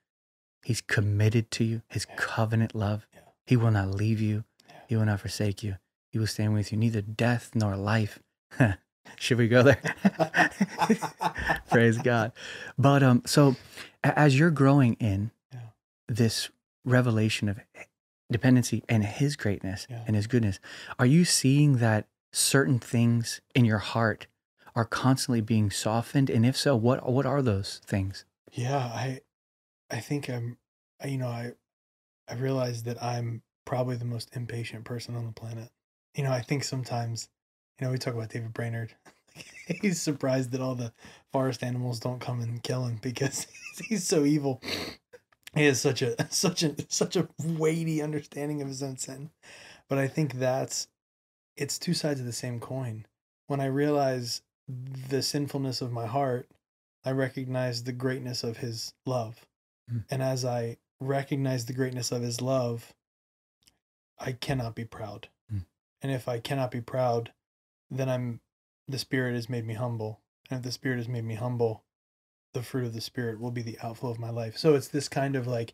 He's 0.63 0.81
committed 0.81 1.51
to 1.51 1.63
you. 1.63 1.81
His 1.87 2.05
Yeah. 2.09 2.15
covenant 2.17 2.75
love. 2.75 3.07
Yeah. 3.13 3.19
He 3.45 3.55
will 3.57 3.71
not 3.71 3.89
leave 3.91 4.19
you. 4.21 4.43
Yeah. 4.67 4.75
He 4.89 4.95
will 4.95 5.05
not 5.05 5.19
forsake 5.21 5.63
you. 5.63 5.77
He 6.11 6.19
will 6.19 6.27
stand 6.27 6.53
with 6.53 6.71
you. 6.71 6.77
Neither 6.77 7.01
death 7.01 7.51
nor 7.55 7.75
life. 7.75 8.19
Should 9.17 9.37
we 9.37 9.47
go 9.47 9.63
there? 9.63 9.81
Praise 11.69 11.97
God. 11.97 12.31
But 12.77 13.03
um, 13.03 13.23
so 13.25 13.55
as 14.03 14.37
you're 14.37 14.51
growing 14.51 14.93
in 14.95 15.31
this 16.07 16.49
revelation 16.85 17.49
of 17.49 17.59
dependency 18.31 18.83
and 18.89 19.03
His 19.03 19.35
greatness 19.35 19.87
and 19.89 20.15
His 20.15 20.27
goodness, 20.27 20.59
are 20.99 21.05
you 21.05 21.25
seeing 21.25 21.77
that 21.77 22.07
certain 22.33 22.79
things 22.79 23.41
in 23.55 23.65
your 23.65 23.77
heart 23.79 24.27
are 24.77 24.85
constantly 24.85 25.41
being 25.41 25.71
softened? 25.71 26.29
And 26.29 26.45
if 26.45 26.55
so, 26.55 26.75
what 26.75 27.11
what 27.11 27.25
are 27.25 27.41
those 27.41 27.81
things? 27.83 28.25
Yeah, 28.53 28.77
I 28.77 29.21
I 29.89 29.99
think 29.99 30.29
I'm 30.29 30.57
I- 31.01 31.07
you 31.07 31.17
know, 31.17 31.27
I 31.29 31.53
I 32.27 32.35
realize 32.35 32.83
that 32.83 33.01
I'm 33.03 33.41
probably 33.65 33.95
the 33.97 34.05
most 34.05 34.35
impatient 34.35 34.85
person 34.85 35.15
on 35.15 35.25
the 35.25 35.31
planet. 35.33 35.71
You 36.15 36.23
know, 36.23 36.31
I 36.31 36.41
think 36.41 36.63
sometimes, 36.63 37.29
you 37.79 37.85
know, 37.85 37.91
we 37.91 37.97
talk 37.97 38.13
about 38.13 38.29
David 38.29 38.53
Brainerd. 38.53 38.95
he's 39.81 39.99
surprised 40.01 40.51
that 40.51 40.61
all 40.61 40.75
the 40.75 40.93
forest 41.31 41.63
animals 41.63 41.99
don't 41.99 42.19
come 42.19 42.39
and 42.41 42.61
kill 42.61 42.85
him 42.85 42.99
because 43.01 43.47
he's 43.89 44.05
so 44.05 44.25
evil. 44.25 44.61
He 45.55 45.65
has 45.65 45.81
such 45.81 46.03
a 46.03 46.15
such 46.31 46.61
a 46.61 46.75
such 46.87 47.15
a 47.15 47.27
weighty 47.43 48.01
understanding 48.03 48.61
of 48.61 48.67
his 48.67 48.83
own 48.83 48.97
sin. 48.97 49.31
But 49.89 49.97
I 49.97 50.07
think 50.07 50.33
that's 50.33 50.87
it's 51.57 51.79
two 51.79 51.95
sides 51.95 52.19
of 52.19 52.27
the 52.27 52.31
same 52.33 52.59
coin. 52.59 53.07
When 53.47 53.59
I 53.59 53.65
realize 53.65 54.43
the 54.67 55.21
sinfulness 55.21 55.81
of 55.81 55.91
my 55.91 56.05
heart, 56.05 56.49
I 57.05 57.11
recognize 57.11 57.83
the 57.83 57.93
greatness 57.93 58.43
of 58.43 58.57
his 58.57 58.93
love. 59.05 59.45
Mm. 59.91 60.03
And 60.09 60.21
as 60.21 60.43
I 60.43 60.77
recognize 60.99 61.65
the 61.65 61.73
greatness 61.73 62.11
of 62.11 62.21
his 62.21 62.41
love, 62.41 62.93
I 64.19 64.33
cannot 64.33 64.75
be 64.75 64.85
proud. 64.85 65.29
Mm. 65.53 65.65
And 66.01 66.11
if 66.11 66.27
I 66.27 66.39
cannot 66.39 66.71
be 66.71 66.81
proud, 66.81 67.31
then 67.89 68.09
I'm 68.09 68.41
the 68.87 68.99
spirit 68.99 69.35
has 69.35 69.49
made 69.49 69.65
me 69.65 69.73
humble. 69.73 70.21
And 70.49 70.59
if 70.59 70.63
the 70.63 70.71
spirit 70.71 70.97
has 70.97 71.07
made 71.07 71.25
me 71.25 71.35
humble, 71.35 71.83
the 72.53 72.63
fruit 72.63 72.85
of 72.85 72.93
the 72.93 73.01
spirit 73.01 73.39
will 73.39 73.51
be 73.51 73.61
the 73.61 73.77
outflow 73.83 74.09
of 74.09 74.19
my 74.19 74.29
life. 74.29 74.57
So 74.57 74.75
it's 74.75 74.87
this 74.87 75.09
kind 75.09 75.35
of 75.35 75.45
like 75.45 75.73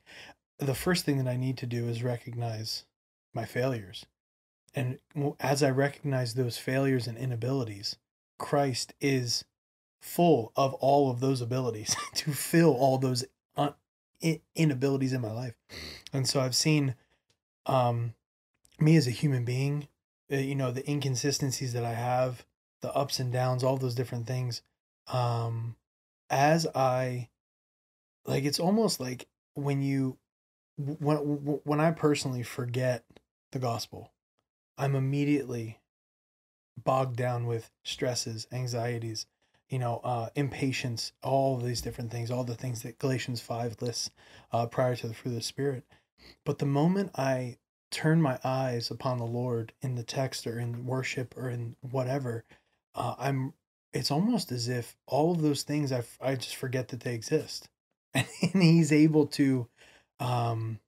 the 0.59 0.75
first 0.75 1.05
thing 1.05 1.17
that 1.17 1.29
I 1.29 1.38
need 1.38 1.57
to 1.59 1.65
do 1.65 1.88
is 1.88 2.03
recognize 2.03 2.85
my 3.33 3.45
failures. 3.45 4.05
And 4.75 5.00
as 5.39 5.62
I 5.62 5.69
recognize 5.69 6.33
those 6.33 6.57
failures 6.57 7.07
and 7.07 7.17
inabilities, 7.17 7.97
Christ 8.38 8.94
is 9.00 9.46
full 10.02 10.52
of 10.56 10.74
all 10.75 11.10
of 11.10 11.22
those 11.22 11.42
abilities 11.42 11.96
to 12.16 12.32
fill 12.32 12.74
all 12.74 12.98
those 12.98 13.24
un- 13.56 13.74
inabilities 14.56 15.13
in 15.13 15.22
my 15.22 15.32
life. 15.32 15.56
And 16.12 16.28
so 16.28 16.42
I've 16.42 16.56
seen 16.56 16.96
um, 17.66 18.13
me 18.80 18.98
as 18.98 19.08
a 19.08 19.12
human 19.12 19.46
being, 19.46 19.88
uh, 20.32 20.38
you 20.38 20.56
know, 20.56 20.72
the 20.72 20.90
inconsistencies 20.90 21.74
that 21.74 21.86
I 21.86 21.94
have, 21.94 22.46
the 22.82 22.94
ups 22.94 23.20
and 23.20 23.32
downs, 23.32 23.63
all 23.63 23.78
those 23.78 23.96
different 23.96 24.28
things. 24.28 24.62
Um, 25.08 25.75
as 26.30 26.68
I, 26.75 27.30
like, 28.25 28.44
it's 28.44 28.60
almost 28.60 29.00
like 29.00 29.28
when 29.54 29.82
you, 29.82 30.18
when, 30.78 31.18
when 31.63 31.80
I 31.80 31.92
personally 31.92 32.44
forget 32.44 33.06
the 33.52 33.60
gospel, 33.60 34.12
I'm 34.78 34.96
immediately 34.96 35.80
bogged 36.82 37.15
down 37.15 37.46
with 37.46 37.72
stresses, 37.84 38.48
anxieties, 38.51 39.25
you 39.70 39.80
know, 39.80 40.01
uh, 40.03 40.30
impatience, 40.36 41.13
all 41.24 41.58
these 41.58 41.82
different 41.82 42.12
things, 42.12 42.30
all 42.30 42.44
the 42.44 42.56
things 42.56 42.84
that 42.84 43.00
Galatians 43.00 43.42
5 43.42 43.82
lists 43.82 44.12
uh, 44.51 44.65
prior 44.68 44.96
to 44.96 45.08
the 45.08 45.13
fruit 45.13 45.32
of 45.32 45.38
the 45.38 45.42
Spirit. 45.42 45.84
But 46.46 46.60
the 46.60 46.65
moment 46.65 47.12
I 47.15 47.58
turn 47.92 48.22
my 48.22 48.39
eyes 48.44 48.89
upon 48.89 49.18
the 49.18 49.25
Lord 49.25 49.72
in 49.82 49.96
the 49.96 50.03
text 50.03 50.48
or 50.48 50.60
in 50.60 50.86
worship 50.86 51.36
or 51.38 51.50
in 51.50 51.75
whatever, 51.82 52.44
uh, 52.96 53.15
I'm. 53.18 53.53
It's 53.94 54.10
almost 54.10 54.51
as 54.51 54.68
if 54.70 54.96
all 55.06 55.34
of 55.34 55.44
those 55.44 55.62
things 55.62 55.92
I 55.92 56.03
I 56.20 56.36
just 56.36 56.56
forget 56.56 56.88
that 56.89 57.01
they 57.01 57.13
exist, 57.13 57.70
and 58.13 58.25
He's 58.53 58.92
able 58.92 59.27
to. 59.27 59.68
Um, 60.20 60.80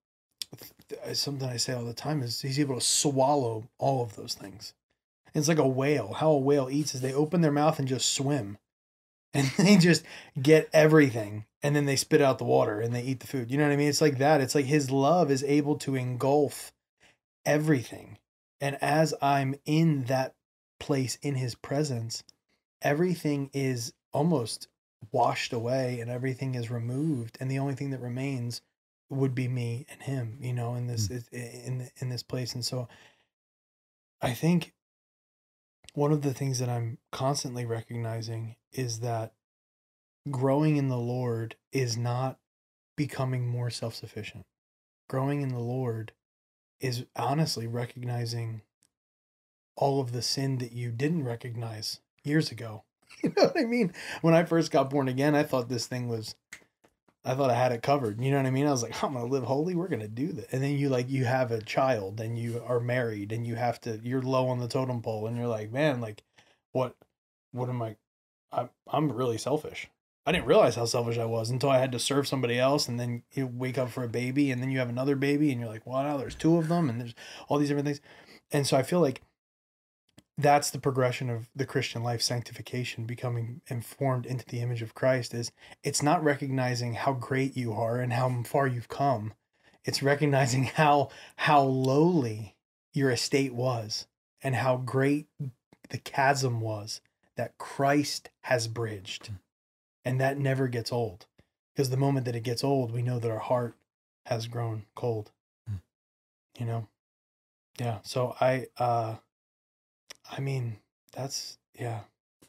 th- 0.89 1.15
something 1.15 1.47
I 1.47 1.57
say 1.57 1.73
all 1.73 1.85
the 1.85 1.93
time 1.93 2.21
is 2.21 2.41
He's 2.41 2.59
able 2.59 2.75
to 2.75 2.81
swallow 2.81 3.69
all 3.77 4.01
of 4.03 4.15
those 4.15 4.33
things. 4.33 4.73
It's 5.35 5.49
like 5.49 5.59
a 5.59 5.67
whale. 5.67 6.13
How 6.13 6.31
a 6.31 6.37
whale 6.39 6.69
eats 6.71 6.95
is 6.95 7.01
they 7.01 7.13
open 7.13 7.41
their 7.41 7.51
mouth 7.51 7.77
and 7.77 7.87
just 7.87 8.13
swim. 8.13 8.57
And 9.35 9.51
they 9.57 9.75
just 9.75 10.05
get 10.41 10.69
everything 10.71 11.43
and 11.61 11.75
then 11.75 11.83
they 11.83 11.97
spit 11.97 12.21
out 12.21 12.37
the 12.37 12.45
water 12.45 12.79
and 12.79 12.95
they 12.95 13.01
eat 13.01 13.19
the 13.19 13.27
food. 13.27 13.51
You 13.51 13.57
know 13.57 13.65
what 13.65 13.73
I 13.73 13.75
mean? 13.75 13.89
It's 13.89 13.99
like 13.99 14.19
that. 14.19 14.39
It's 14.39 14.55
like 14.55 14.63
his 14.63 14.89
love 14.89 15.29
is 15.29 15.43
able 15.43 15.75
to 15.79 15.95
engulf 15.95 16.71
everything. 17.45 18.17
And 18.61 18.81
as 18.81 19.13
I'm 19.21 19.55
in 19.65 20.05
that 20.05 20.35
place 20.79 21.17
in 21.21 21.35
his 21.35 21.53
presence, 21.53 22.23
everything 22.81 23.49
is 23.51 23.91
almost 24.13 24.69
washed 25.11 25.51
away 25.51 25.99
and 25.99 26.09
everything 26.09 26.55
is 26.55 26.71
removed 26.71 27.37
and 27.41 27.51
the 27.51 27.59
only 27.59 27.75
thing 27.75 27.89
that 27.89 27.99
remains 27.99 28.61
would 29.09 29.35
be 29.35 29.49
me 29.49 29.85
and 29.89 30.01
him, 30.01 30.37
you 30.39 30.53
know, 30.53 30.75
in 30.75 30.87
this 30.87 31.07
hmm. 31.07 31.17
in 31.35 31.89
in 31.97 32.07
this 32.07 32.23
place. 32.23 32.55
And 32.55 32.63
so 32.63 32.87
I 34.21 34.33
think 34.33 34.73
one 35.95 36.11
of 36.11 36.21
the 36.21 36.33
things 36.33 36.59
that 36.59 36.69
I'm 36.69 36.97
constantly 37.11 37.65
recognizing 37.65 38.55
is 38.71 38.99
that 38.99 39.33
growing 40.29 40.77
in 40.77 40.89
the 40.89 40.97
Lord 40.97 41.55
is 41.71 41.97
not 41.97 42.37
becoming 42.95 43.47
more 43.47 43.69
self 43.69 43.95
sufficient. 43.95 44.45
Growing 45.09 45.41
in 45.41 45.49
the 45.49 45.59
Lord 45.59 46.11
is 46.79 47.05
honestly 47.15 47.67
recognizing 47.67 48.61
all 49.75 50.01
of 50.01 50.11
the 50.11 50.21
sin 50.21 50.57
that 50.57 50.71
you 50.71 50.91
didn't 50.91 51.23
recognize 51.23 51.99
years 52.23 52.51
ago. 52.51 52.83
You 53.23 53.33
know 53.37 53.43
what 53.43 53.57
I 53.57 53.63
mean? 53.63 53.93
When 54.21 54.33
I 54.33 54.43
first 54.43 54.71
got 54.71 54.89
born 54.89 55.07
again, 55.07 55.35
I 55.35 55.43
thought 55.43 55.69
this 55.69 55.87
thing 55.87 56.09
was 56.09 56.35
I 57.25 57.33
thought 57.33 57.49
I 57.49 57.55
had 57.55 57.71
it 57.71 57.81
covered. 57.81 58.21
You 58.21 58.29
know 58.29 58.37
what 58.37 58.45
I 58.45 58.51
mean? 58.51 58.67
I 58.67 58.71
was 58.71 58.83
like, 58.83 59.03
I'm 59.03 59.13
gonna 59.13 59.25
live 59.25 59.43
holy. 59.43 59.73
We're 59.75 59.87
gonna 59.87 60.07
do 60.07 60.31
that. 60.33 60.53
And 60.53 60.63
then 60.63 60.77
you 60.77 60.89
like 60.89 61.09
you 61.09 61.25
have 61.25 61.51
a 61.51 61.61
child 61.61 62.21
and 62.21 62.37
you 62.37 62.61
are 62.65 62.79
married 62.79 63.31
and 63.31 63.45
you 63.47 63.55
have 63.55 63.81
to 63.81 63.99
you're 64.03 64.21
low 64.21 64.47
on 64.47 64.59
the 64.59 64.67
totem 64.67 65.01
pole 65.01 65.25
and 65.25 65.35
you're 65.35 65.47
like, 65.47 65.71
man, 65.71 65.99
like 65.99 66.23
what 66.71 66.95
what 67.51 67.67
am 67.67 67.81
I 67.81 67.95
I'm 68.51 68.69
I'm 68.87 69.11
really 69.11 69.39
selfish. 69.39 69.89
I 70.27 70.31
didn't 70.31 70.45
realize 70.47 70.75
how 70.75 70.85
selfish 70.85 71.17
I 71.17 71.25
was 71.25 71.49
until 71.49 71.69
I 71.69 71.79
had 71.79 71.91
to 71.91 71.99
serve 71.99 72.27
somebody 72.27 72.59
else 72.59 72.87
and 72.87 72.99
then 72.99 73.23
you 73.33 73.47
wake 73.47 73.77
up 73.77 73.89
for 73.89 74.03
a 74.03 74.09
baby 74.09 74.51
and 74.51 74.61
then 74.61 74.71
you 74.71 74.79
have 74.79 74.89
another 74.89 75.15
baby 75.15 75.51
and 75.51 75.59
you're 75.59 75.69
like, 75.69 75.85
well 75.85 76.03
now 76.03 76.17
there's 76.17 76.35
two 76.35 76.57
of 76.57 76.67
them 76.67 76.89
and 76.89 77.01
there's 77.01 77.15
all 77.47 77.57
these 77.57 77.69
different 77.69 77.87
things. 77.87 78.01
And 78.51 78.67
so 78.67 78.77
I 78.77 78.83
feel 78.83 78.99
like 79.01 79.21
that's 80.37 80.69
the 80.69 80.79
progression 80.79 81.29
of 81.29 81.49
the 81.55 81.65
Christian 81.65 82.03
life 82.03 82.21
sanctification, 82.21 83.05
becoming 83.05 83.61
informed 83.67 84.25
into 84.25 84.45
the 84.45 84.59
image 84.59 84.81
of 84.81 84.93
Christ 84.93 85.33
is 85.33 85.51
it's 85.83 86.03
not 86.03 86.23
recognizing 86.23 86.95
how 86.95 87.13
great 87.13 87.55
you 87.55 87.73
are 87.73 87.99
and 87.99 88.11
how 88.11 88.43
far 88.43 88.67
you've 88.67 88.89
come. 88.89 89.33
It's 89.85 90.03
recognizing 90.03 90.65
how 90.75 91.09
how 91.37 91.61
lowly 91.61 92.55
your 92.93 93.11
estate 93.11 93.53
was 93.53 94.07
and 94.41 94.55
how 94.55 94.77
great 94.77 95.27
the 95.89 95.97
chasm 95.97 96.59
was 96.59 97.01
that 97.37 97.57
Christ 97.57 98.29
has 98.41 98.67
bridged. 98.67 99.31
And 100.03 100.19
that 100.21 100.37
never 100.37 100.67
gets 100.67 100.91
old. 100.91 101.25
Because 101.73 101.89
the 101.89 101.97
moment 101.97 102.25
that 102.25 102.35
it 102.35 102.43
gets 102.43 102.63
old, 102.63 102.91
we 102.91 103.01
know 103.01 103.19
that 103.19 103.31
our 103.31 103.39
heart 103.39 103.75
has 104.25 104.47
grown 104.47 104.85
cold. 104.95 105.31
Mm. 105.69 105.81
You 106.59 106.65
know? 106.65 106.87
Yeah. 107.79 107.99
So 108.03 108.35
I 108.39 108.67
uh 108.77 109.15
I 110.31 110.39
mean, 110.41 110.77
that's 111.13 111.57
yeah. 111.79 112.01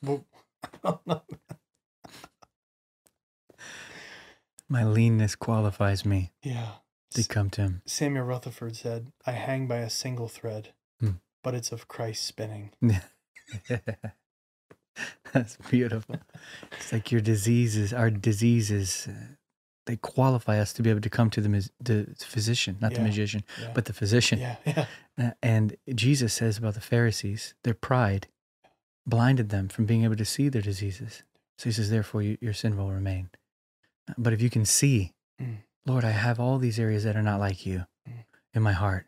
Well, 0.03 0.25
I 0.85 0.91
don't 0.91 1.07
know. 1.07 1.23
My 4.69 4.85
leanness 4.85 5.37
qualifies 5.37 6.05
me 6.05 6.33
Yeah. 6.43 6.73
to 7.15 7.23
come 7.25 7.51
to 7.51 7.61
him. 7.63 7.83
Samuel 7.87 8.25
Rutherford 8.25 8.75
said, 8.77 9.13
I 9.25 9.33
hang 9.33 9.69
by 9.69 9.77
a 9.77 9.91
single 9.91 10.29
thread, 10.29 10.71
Hmm. 10.99 11.19
but 11.43 11.55
it's 11.55 11.71
of 11.71 11.87
Christ 11.87 12.25
spinning. 12.25 12.73
That's 15.33 15.57
beautiful. 15.71 16.17
It's 16.73 16.93
like 16.93 17.13
your 17.13 17.21
diseases, 17.21 17.93
our 17.93 18.11
diseases, 18.11 19.07
uh, 19.09 19.36
they 19.87 19.97
qualify 19.97 20.59
us 20.59 20.73
to 20.75 20.83
be 20.83 20.91
able 20.91 21.01
to 21.01 21.11
come 21.11 21.31
to 21.31 21.41
the, 21.41 21.71
the 21.81 22.07
physician, 22.19 22.77
not 22.81 22.93
the 22.95 23.01
magician, 23.01 23.43
Yeah. 23.61 23.71
but 23.75 23.85
the 23.87 23.93
physician. 23.93 24.39
yeah, 24.41 24.57
yeah. 24.67 25.33
And 25.43 25.77
Jesus 25.95 26.33
says 26.35 26.59
about 26.59 26.75
the 26.75 26.81
Pharisees, 26.81 27.55
their 27.63 27.75
pride 27.75 28.27
blinded 29.07 29.49
them 29.51 29.69
from 29.69 29.87
being 29.87 30.05
able 30.05 30.17
to 30.17 30.25
see 30.25 30.49
their 30.49 30.63
diseases. 30.63 31.23
So 31.59 31.69
he 31.69 31.73
says, 31.73 31.89
therefore, 31.91 32.23
you, 32.23 32.37
your 32.41 32.53
sin 32.53 32.77
will 32.77 32.91
remain. 32.91 33.31
But 34.19 34.33
if 34.33 34.41
you 34.43 34.51
can 34.51 34.65
see, 34.65 35.13
Mm. 35.41 35.59
Lord, 35.85 36.03
I 36.05 36.11
have 36.13 36.41
all 36.41 36.59
these 36.59 36.79
areas 36.81 37.05
that 37.05 37.15
are 37.17 37.23
not 37.23 37.39
like 37.41 37.67
you 37.67 37.85
Mm. 38.09 38.25
in 38.55 38.63
my 38.63 38.73
heart. 38.73 39.07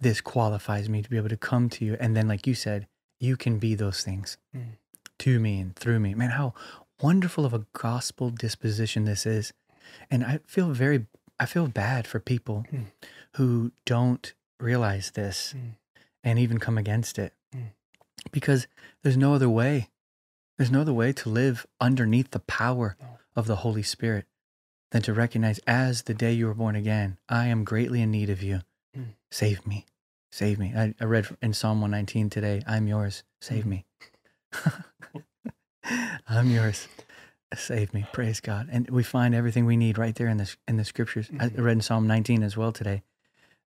This 0.00 0.20
qualifies 0.20 0.88
me 0.88 1.02
to 1.02 1.10
be 1.10 1.16
able 1.16 1.28
to 1.30 1.36
come 1.36 1.68
to 1.70 1.84
you. 1.84 1.96
And 2.00 2.16
then, 2.16 2.28
like 2.28 2.46
you 2.46 2.54
said, 2.54 2.86
you 3.20 3.36
can 3.36 3.58
be 3.58 3.74
those 3.74 4.02
things 4.04 4.38
Mm. 4.56 4.76
to 5.18 5.38
me 5.40 5.60
and 5.60 5.74
through 5.76 5.98
me. 6.00 6.14
Man, 6.14 6.30
how 6.30 6.54
wonderful 7.02 7.44
of 7.44 7.52
a 7.54 7.66
gospel 7.72 8.30
disposition 8.30 9.04
this 9.04 9.26
is. 9.26 9.52
And 10.10 10.24
I 10.24 10.40
feel 10.46 10.70
very, 10.72 11.06
I 11.38 11.46
feel 11.46 11.66
bad 11.68 12.06
for 12.06 12.20
people 12.20 12.64
Mm. 12.72 12.86
who 13.36 13.72
don't 13.84 14.32
realize 14.60 15.10
this 15.12 15.52
Mm. 15.56 15.76
and 16.22 16.38
even 16.38 16.58
come 16.58 16.78
against 16.78 17.18
it 17.18 17.34
Mm. 17.54 17.72
because 18.32 18.66
there's 19.02 19.16
no 19.16 19.34
other 19.34 19.48
way. 19.48 19.90
There's 20.56 20.70
no 20.70 20.82
other 20.82 20.92
way 20.92 21.12
to 21.12 21.28
live 21.28 21.66
underneath 21.80 22.30
the 22.30 22.38
power 22.40 22.96
No. 23.00 23.18
of 23.34 23.46
the 23.46 23.56
Holy 23.56 23.82
Spirit 23.82 24.26
than 24.90 25.02
to 25.02 25.12
recognize 25.12 25.58
as 25.66 26.02
the 26.02 26.14
day 26.14 26.32
you 26.32 26.46
were 26.46 26.54
born 26.54 26.76
again, 26.76 27.18
I 27.28 27.46
am 27.48 27.64
greatly 27.64 28.00
in 28.00 28.10
need 28.12 28.30
of 28.30 28.42
you. 28.42 28.60
Mm. 28.96 29.14
Save 29.30 29.66
me. 29.66 29.86
Save 30.30 30.58
me. 30.58 30.72
I, 30.76 30.94
I 31.00 31.04
read 31.04 31.36
in 31.42 31.52
Psalm 31.54 31.80
119 31.80 32.30
today, 32.30 32.62
I'm 32.66 32.86
yours. 32.86 33.24
Save 33.40 33.66
me. 33.66 33.84
I'm 36.28 36.50
yours. 36.50 36.88
Save 37.58 37.92
me. 37.94 38.06
Praise 38.12 38.40
God. 38.40 38.68
And 38.70 38.88
we 38.90 39.02
find 39.02 39.34
everything 39.34 39.64
we 39.66 39.76
need 39.76 39.98
right 39.98 40.14
there 40.14 40.28
in 40.28 40.36
the, 40.38 40.54
in 40.68 40.76
the 40.76 40.84
scriptures. 40.84 41.28
I 41.38 41.48
Mhm. 41.48 41.62
read 41.64 41.72
in 41.72 41.80
Psalm 41.80 42.06
19 42.06 42.42
as 42.42 42.56
well 42.56 42.72
today 42.72 43.02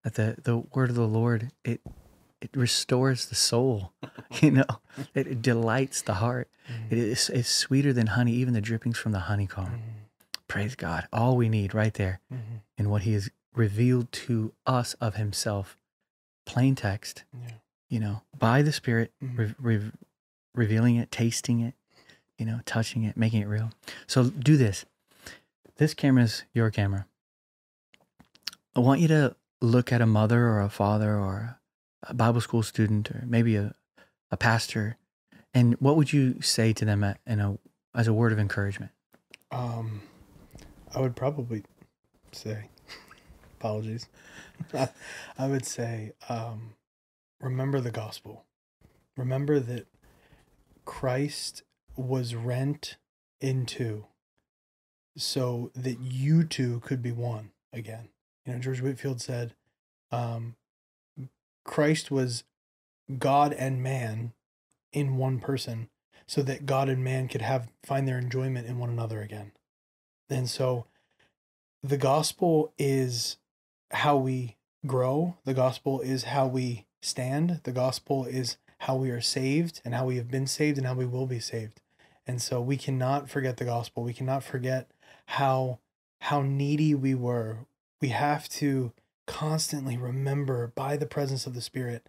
that 0.04 0.14
the, 0.14 0.36
the 0.42 0.58
word 0.58 0.90
of 0.90 0.96
the 0.96 1.06
Lord, 1.08 1.50
it, 1.64 1.80
it 2.40 2.50
restores 2.54 3.26
the 3.26 3.34
soul, 3.34 3.92
you 4.42 4.50
know, 4.50 4.64
it, 5.14 5.26
it 5.26 5.42
delights 5.42 6.02
the 6.02 6.14
heart. 6.14 6.48
Mhm. 6.70 6.92
It 6.92 6.98
is 6.98 7.30
it's 7.30 7.48
sweeter 7.48 7.92
than 7.92 8.08
honey, 8.08 8.32
even 8.32 8.54
the 8.54 8.60
drippings 8.60 8.98
from 8.98 9.12
the 9.12 9.20
honeycomb. 9.20 9.66
Mhm. 9.72 9.80
Praise 10.46 10.74
God. 10.74 11.06
All 11.12 11.36
we 11.36 11.48
need 11.48 11.74
right 11.74 11.94
there 11.94 12.20
Mhm. 12.32 12.60
in 12.76 12.90
what 12.90 13.02
he 13.02 13.12
has 13.14 13.30
revealed 13.54 14.10
to 14.12 14.52
us 14.66 14.94
of 14.94 15.16
himself. 15.16 15.76
Plain 16.46 16.74
text, 16.76 17.24
Yeah. 17.32 17.50
you 17.88 18.00
know, 18.00 18.22
by 18.38 18.62
the 18.62 18.72
Spirit, 18.72 19.12
Mhm. 19.22 19.36
re- 19.38 19.54
re- 19.58 19.92
revealing 20.54 20.96
it, 20.96 21.10
tasting 21.10 21.60
it, 21.60 21.74
you 22.38 22.46
know, 22.46 22.60
touching 22.64 23.04
it, 23.04 23.16
making 23.16 23.42
it 23.42 23.48
real. 23.48 23.72
So 24.06 24.30
do 24.30 24.56
this. 24.56 24.84
This 25.76 25.92
camera 25.92 26.24
is 26.24 26.44
your 26.54 26.70
camera. 26.70 27.06
I 28.74 28.80
want 28.80 29.00
you 29.00 29.08
to 29.08 29.36
look 29.60 29.92
at 29.92 30.00
a 30.00 30.06
mother 30.06 30.46
or 30.46 30.60
a 30.60 30.68
father 30.68 31.16
or 31.18 31.58
a 32.04 32.14
Bible 32.14 32.40
school 32.40 32.62
student 32.62 33.10
or 33.10 33.24
maybe 33.26 33.56
a, 33.56 33.74
a 34.30 34.36
pastor, 34.36 34.96
and 35.52 35.74
what 35.80 35.96
would 35.96 36.12
you 36.12 36.40
say 36.40 36.72
to 36.72 36.84
them 36.84 37.02
at, 37.02 37.18
in 37.26 37.40
a, 37.40 37.58
as 37.94 38.06
a 38.06 38.12
word 38.12 38.32
of 38.32 38.38
encouragement? 38.38 38.92
Um, 39.50 40.02
I 40.94 41.00
would 41.00 41.16
probably 41.16 41.64
say, 42.32 42.68
apologies. 43.58 44.08
I 45.38 45.46
would 45.46 45.66
say, 45.66 46.12
um, 46.28 46.74
remember 47.40 47.80
the 47.80 47.90
gospel. 47.90 48.44
Remember 49.16 49.58
that 49.58 49.86
Christ 50.84 51.62
was 51.98 52.34
rent 52.34 52.96
in 53.40 53.66
two 53.66 54.06
so 55.16 55.70
that 55.74 55.98
you 56.00 56.44
two 56.44 56.80
could 56.80 57.02
be 57.02 57.12
one 57.12 57.50
again. 57.72 58.08
You 58.46 58.54
know, 58.54 58.58
George 58.60 58.80
Whitefield 58.80 59.20
said, 59.20 59.54
um, 60.10 60.54
Christ 61.64 62.10
was 62.10 62.44
God 63.18 63.52
and 63.52 63.82
man 63.82 64.32
in 64.92 65.16
one 65.16 65.40
person 65.40 65.88
so 66.26 66.42
that 66.42 66.66
God 66.66 66.88
and 66.88 67.02
man 67.02 67.28
could 67.28 67.42
have 67.42 67.68
find 67.82 68.06
their 68.06 68.18
enjoyment 68.18 68.66
in 68.66 68.78
one 68.78 68.90
another 68.90 69.20
again. 69.20 69.52
And 70.30 70.48
so 70.48 70.86
the 71.82 71.96
gospel 71.96 72.72
is 72.78 73.38
how 73.90 74.16
we 74.16 74.56
grow, 74.86 75.36
the 75.44 75.54
gospel 75.54 76.00
is 76.00 76.24
how 76.24 76.46
we 76.46 76.86
stand, 77.02 77.60
the 77.64 77.72
gospel 77.72 78.24
is 78.24 78.56
how 78.80 78.96
we 78.96 79.10
are 79.10 79.20
saved 79.20 79.80
and 79.84 79.94
how 79.94 80.04
we 80.04 80.16
have 80.16 80.30
been 80.30 80.46
saved 80.46 80.78
and 80.78 80.86
how 80.86 80.94
we 80.94 81.06
will 81.06 81.26
be 81.26 81.40
saved. 81.40 81.80
And 82.28 82.42
so 82.42 82.60
we 82.60 82.76
cannot 82.76 83.30
forget 83.30 83.56
the 83.56 83.64
gospel. 83.64 84.02
We 84.04 84.12
cannot 84.12 84.44
forget 84.44 84.90
how 85.26 85.78
how 86.20 86.42
needy 86.42 86.94
we 86.94 87.14
were. 87.14 87.60
We 88.02 88.08
have 88.08 88.48
to 88.50 88.92
constantly 89.26 89.96
remember 89.96 90.70
by 90.74 90.96
the 90.98 91.06
presence 91.06 91.46
of 91.46 91.54
the 91.54 91.62
Spirit 91.62 92.08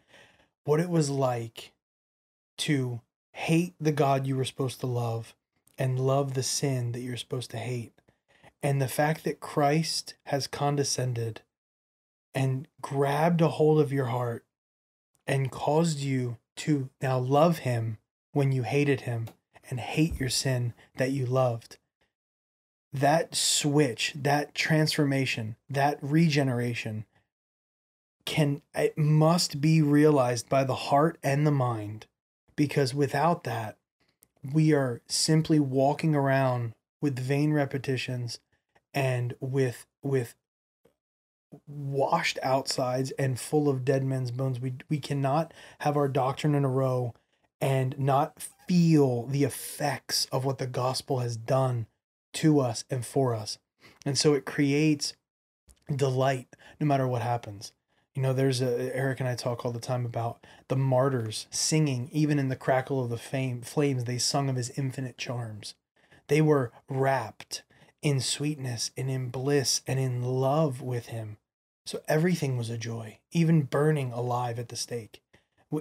what 0.65 0.81
it 0.81 0.89
was 0.89 1.09
like 1.09 1.71
to 2.57 2.99
hate 3.31 3.75
the 3.79 3.93
God 3.93 4.27
you 4.27 4.35
were 4.35 4.45
supposed 4.45 4.81
to 4.81 4.87
love 4.87 5.33
and 5.77 5.99
love 5.99 6.33
the 6.33 6.43
sin 6.43 6.91
that 6.91 6.99
you're 6.99 7.15
supposed 7.15 7.51
to 7.51 7.57
hate. 7.57 7.93
And 8.61 8.81
the 8.81 8.89
fact 8.89 9.23
that 9.23 9.39
Christ 9.39 10.15
has 10.25 10.47
condescended 10.47 11.41
and 12.35 12.67
grabbed 12.81 13.41
a 13.41 13.47
hold 13.47 13.79
of 13.79 13.93
your 13.93 14.07
heart 14.07 14.43
and 15.25 15.49
caused 15.49 15.99
you 15.99 16.37
to 16.57 16.89
now 17.01 17.17
love 17.17 17.59
him 17.59 17.99
when 18.33 18.51
you 18.51 18.63
hated 18.63 19.01
him 19.01 19.29
and 19.69 19.79
hate 19.79 20.19
your 20.19 20.29
sin 20.29 20.73
that 20.97 21.11
you 21.11 21.25
loved. 21.25 21.77
That 22.91 23.35
switch, 23.35 24.13
that 24.15 24.55
transformation, 24.55 25.55
that 25.69 25.99
regeneration 26.01 27.05
can 28.29 28.61
it 28.75 28.95
must 28.95 29.59
be 29.59 29.81
realized 29.81 30.47
by 30.49 30.63
the 30.63 30.75
heart 30.75 31.17
and 31.23 31.47
the 31.47 31.51
mind 31.51 32.05
because 32.55 32.93
without 32.93 33.43
that 33.43 33.77
we 34.53 34.71
are 34.71 35.01
simply 35.07 35.59
walking 35.59 36.13
around 36.13 36.73
with 37.01 37.17
vain 37.17 37.53
repetitions 37.53 38.39
and 38.93 39.33
with 39.39 39.87
with 40.03 40.35
washed 41.67 42.37
outsides 42.43 43.09
and 43.11 43.39
full 43.39 43.67
of 43.67 43.83
dead 43.83 44.03
men's 44.03 44.29
bones 44.29 44.59
we 44.59 44.73
we 44.89 44.99
cannot 44.99 45.51
have 45.79 45.97
our 45.97 46.07
doctrine 46.07 46.53
in 46.53 46.63
a 46.63 46.69
row 46.69 47.13
and 47.61 47.97
not 47.99 48.41
feel 48.67 49.25
the 49.25 49.43
effects 49.43 50.27
of 50.31 50.45
what 50.45 50.57
the 50.57 50.67
gospel 50.67 51.19
has 51.19 51.35
done 51.35 51.87
to 52.33 52.59
us 52.59 52.85
and 52.89 53.05
for 53.05 53.33
us. 53.33 53.57
And 54.05 54.17
so 54.17 54.33
it 54.33 54.45
creates 54.45 55.13
delight 55.93 56.55
no 56.79 56.85
matter 56.85 57.07
what 57.07 57.21
happens. 57.21 57.73
You 58.15 58.21
know 58.21 58.33
there's 58.33 58.61
a 58.61 58.95
eric 58.95 59.19
and 59.19 59.29
i 59.29 59.35
talk 59.35 59.65
all 59.65 59.71
the 59.71 59.79
time 59.79 60.05
about 60.05 60.45
the 60.67 60.75
martyrs 60.75 61.47
singing 61.51 62.09
even 62.11 62.37
in 62.37 62.49
the 62.49 62.55
crackle 62.55 63.03
of 63.03 63.09
the 63.09 63.17
fame, 63.17 63.61
flames 63.61 64.03
they 64.03 64.17
sung 64.17 64.49
of 64.49 64.55
his 64.55 64.71
infinite 64.71 65.17
charms. 65.17 65.75
They 66.27 66.41
were 66.41 66.71
wrapped 66.89 67.63
in 68.01 68.19
sweetness 68.19 68.91
and 68.97 69.09
in 69.09 69.29
bliss 69.29 69.81
and 69.87 69.99
in 69.99 70.21
love 70.21 70.81
with 70.81 71.07
him. 71.07 71.37
So 71.85 72.01
everything 72.07 72.57
was 72.57 72.69
a 72.69 72.77
joy 72.77 73.19
even 73.31 73.63
burning 73.63 74.11
alive 74.11 74.59
at 74.59 74.69
the 74.69 74.75
stake 74.75 75.21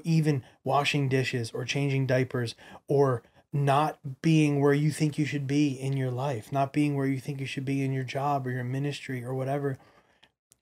even 0.05 0.43
washing 0.65 1.09
dishes 1.09 1.51
or 1.53 1.65
changing 1.65 2.07
diapers 2.07 2.55
or 2.87 3.23
not 3.53 3.99
being 4.21 4.61
where 4.61 4.75
you 4.75 4.91
think 4.91 5.19
you 5.19 5.25
should 5.25 5.47
be 5.47 5.69
in 5.69 5.97
your 5.97 6.11
life 6.11 6.53
not 6.53 6.73
being 6.73 6.95
where 6.95 7.07
you 7.07 7.19
think 7.19 7.41
you 7.41 7.47
should 7.47 7.65
be 7.65 7.83
in 7.83 7.93
your 7.93 8.05
job 8.05 8.47
or 8.47 8.51
your 8.51 8.65
ministry 8.65 9.25
or 9.25 9.33
whatever 9.33 9.79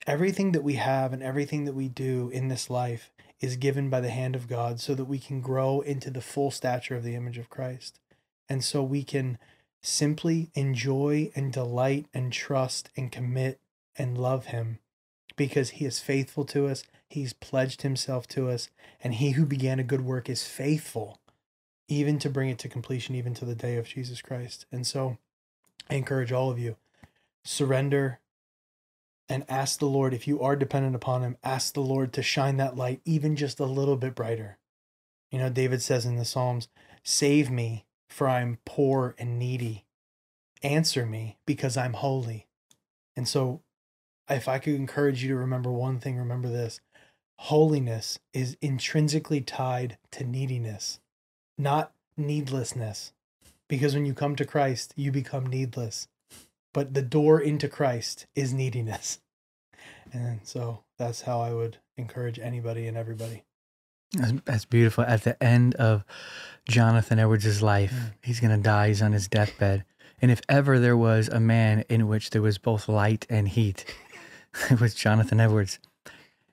everything 0.07 0.53
that 0.53 0.63
we 0.63 0.75
have 0.75 1.13
and 1.13 1.23
everything 1.23 1.65
that 1.65 1.75
we 1.75 1.89
do 1.89 2.31
in 2.33 2.49
this 2.49 2.71
life 2.71 3.11
is 3.41 3.57
given 3.57 3.91
by 3.91 4.01
the 4.01 4.11
hand 4.11 4.35
of 4.35 4.49
God 4.49 4.81
so 4.81 4.95
that 4.95 5.05
we 5.05 5.19
can 5.19 5.41
grow 5.41 5.81
into 5.81 6.11
the 6.11 6.21
full 6.21 6.51
stature 6.51 6.97
of 6.97 7.03
the 7.03 7.15
image 7.15 7.39
of 7.39 7.51
Christ. 7.51 7.99
And 8.49 8.65
so 8.65 8.83
we 8.83 9.03
can 9.03 9.39
simply 9.83 10.51
enjoy 10.55 11.31
and 11.35 11.53
delight 11.53 12.07
and 12.15 12.33
trust 12.33 12.89
and 12.97 13.13
commit 13.13 13.61
and 13.97 14.17
love 14.17 14.47
Him 14.47 14.79
because 15.37 15.71
He 15.71 15.85
is 15.85 16.01
faithful 16.01 16.45
to 16.47 16.67
us. 16.67 16.85
He's 17.09 17.33
pledged 17.33 17.83
Himself 17.83 18.27
to 18.29 18.49
us. 18.49 18.69
And 19.03 19.15
He 19.15 19.33
who 19.33 19.47
began 19.47 19.79
a 19.79 19.85
good 19.85 20.03
work 20.03 20.29
is 20.29 20.47
faithful 20.47 21.21
even 21.89 22.19
to 22.19 22.31
bring 22.31 22.49
it 22.49 22.59
to 22.59 22.69
completion, 22.69 23.15
even 23.15 23.35
to 23.35 23.45
the 23.45 23.55
day 23.55 23.77
of 23.77 23.87
Jesus 23.87 24.21
Christ. 24.21 24.67
And 24.73 24.87
so 24.87 25.19
I 25.89 25.95
encourage 25.95 26.33
all 26.33 26.51
of 26.51 26.59
you 26.59 26.77
surrender 27.45 28.21
and 29.29 29.45
ask 29.49 29.79
the 29.79 29.87
Lord, 29.87 30.15
if 30.15 30.29
you 30.29 30.41
are 30.41 30.57
dependent 30.57 30.95
upon 30.95 31.23
Him, 31.23 31.37
ask 31.43 31.75
the 31.75 31.81
Lord 31.81 32.13
to 32.13 32.23
shine 32.23 32.57
that 32.57 32.77
light 32.77 33.01
even 33.05 33.37
just 33.37 33.61
a 33.61 33.65
little 33.65 33.97
bit 33.97 34.15
brighter. 34.15 34.59
You 35.31 35.39
know, 35.39 35.51
David 35.51 35.83
says 35.83 36.05
in 36.05 36.17
the 36.17 36.25
Psalms, 36.25 36.69
Save 37.03 37.51
me, 37.51 37.85
for 38.09 38.29
I'm 38.29 38.59
poor 38.65 39.15
and 39.19 39.39
needy. 39.39 39.85
Answer 40.63 41.07
me, 41.07 41.39
because 41.45 41.77
I'm 41.77 41.95
holy. 41.95 42.47
And 43.17 43.27
so, 43.27 43.63
if 44.29 44.49
I 44.49 44.59
could 44.59 44.75
encourage 44.75 45.23
you 45.23 45.29
to 45.31 45.37
remember 45.37 45.71
one 45.71 45.99
thing, 45.99 46.17
remember 46.17 46.49
this 46.49 46.81
holiness 47.39 48.19
is 48.33 48.57
intrinsically 48.61 49.41
tied 49.41 49.99
to 50.13 50.25
neediness, 50.25 51.01
not 51.59 51.93
needlessness. 52.17 53.13
Because 53.69 53.95
when 53.95 54.07
you 54.07 54.15
come 54.15 54.37
to 54.37 54.45
Christ, 54.45 54.93
you 54.97 55.11
become 55.11 55.47
needless 55.47 56.09
but 56.77 56.93
the 56.93 57.01
door 57.01 57.41
into 57.41 57.69
Christ 57.69 58.27
is 58.35 58.53
neediness. 58.53 59.19
And 60.13 60.41
so 60.45 60.85
that's 60.99 61.23
how 61.23 61.41
I 61.41 61.53
would 61.53 61.79
encourage 61.97 62.39
anybody 62.39 62.87
and 62.87 62.97
everybody. 62.97 63.43
That's, 64.13 64.33
that's 64.45 64.65
beautiful. 64.65 65.03
At 65.03 65.25
the 65.25 65.43
end 65.43 65.75
of 65.75 66.05
Jonathan 66.69 67.19
Edwards' 67.19 67.61
life, 67.61 67.93
Mm. 67.93 68.13
he's 68.23 68.39
going 68.39 68.57
to 68.57 68.63
die. 68.63 68.89
He's 68.89 69.03
on 69.03 69.13
his 69.13 69.27
deathbed. 69.27 69.85
And 70.23 70.31
if 70.31 70.41
ever 70.49 70.79
there 70.79 70.97
was 70.97 71.29
a 71.29 71.41
man 71.41 71.85
in 71.89 72.07
which 72.07 72.31
there 72.31 72.41
was 72.41 72.57
both 72.57 72.89
light 72.89 73.27
and 73.29 73.49
heat, 73.49 73.85
it 74.71 74.81
was 74.81 74.95
Jonathan 74.95 75.41
Edwards. 75.41 75.81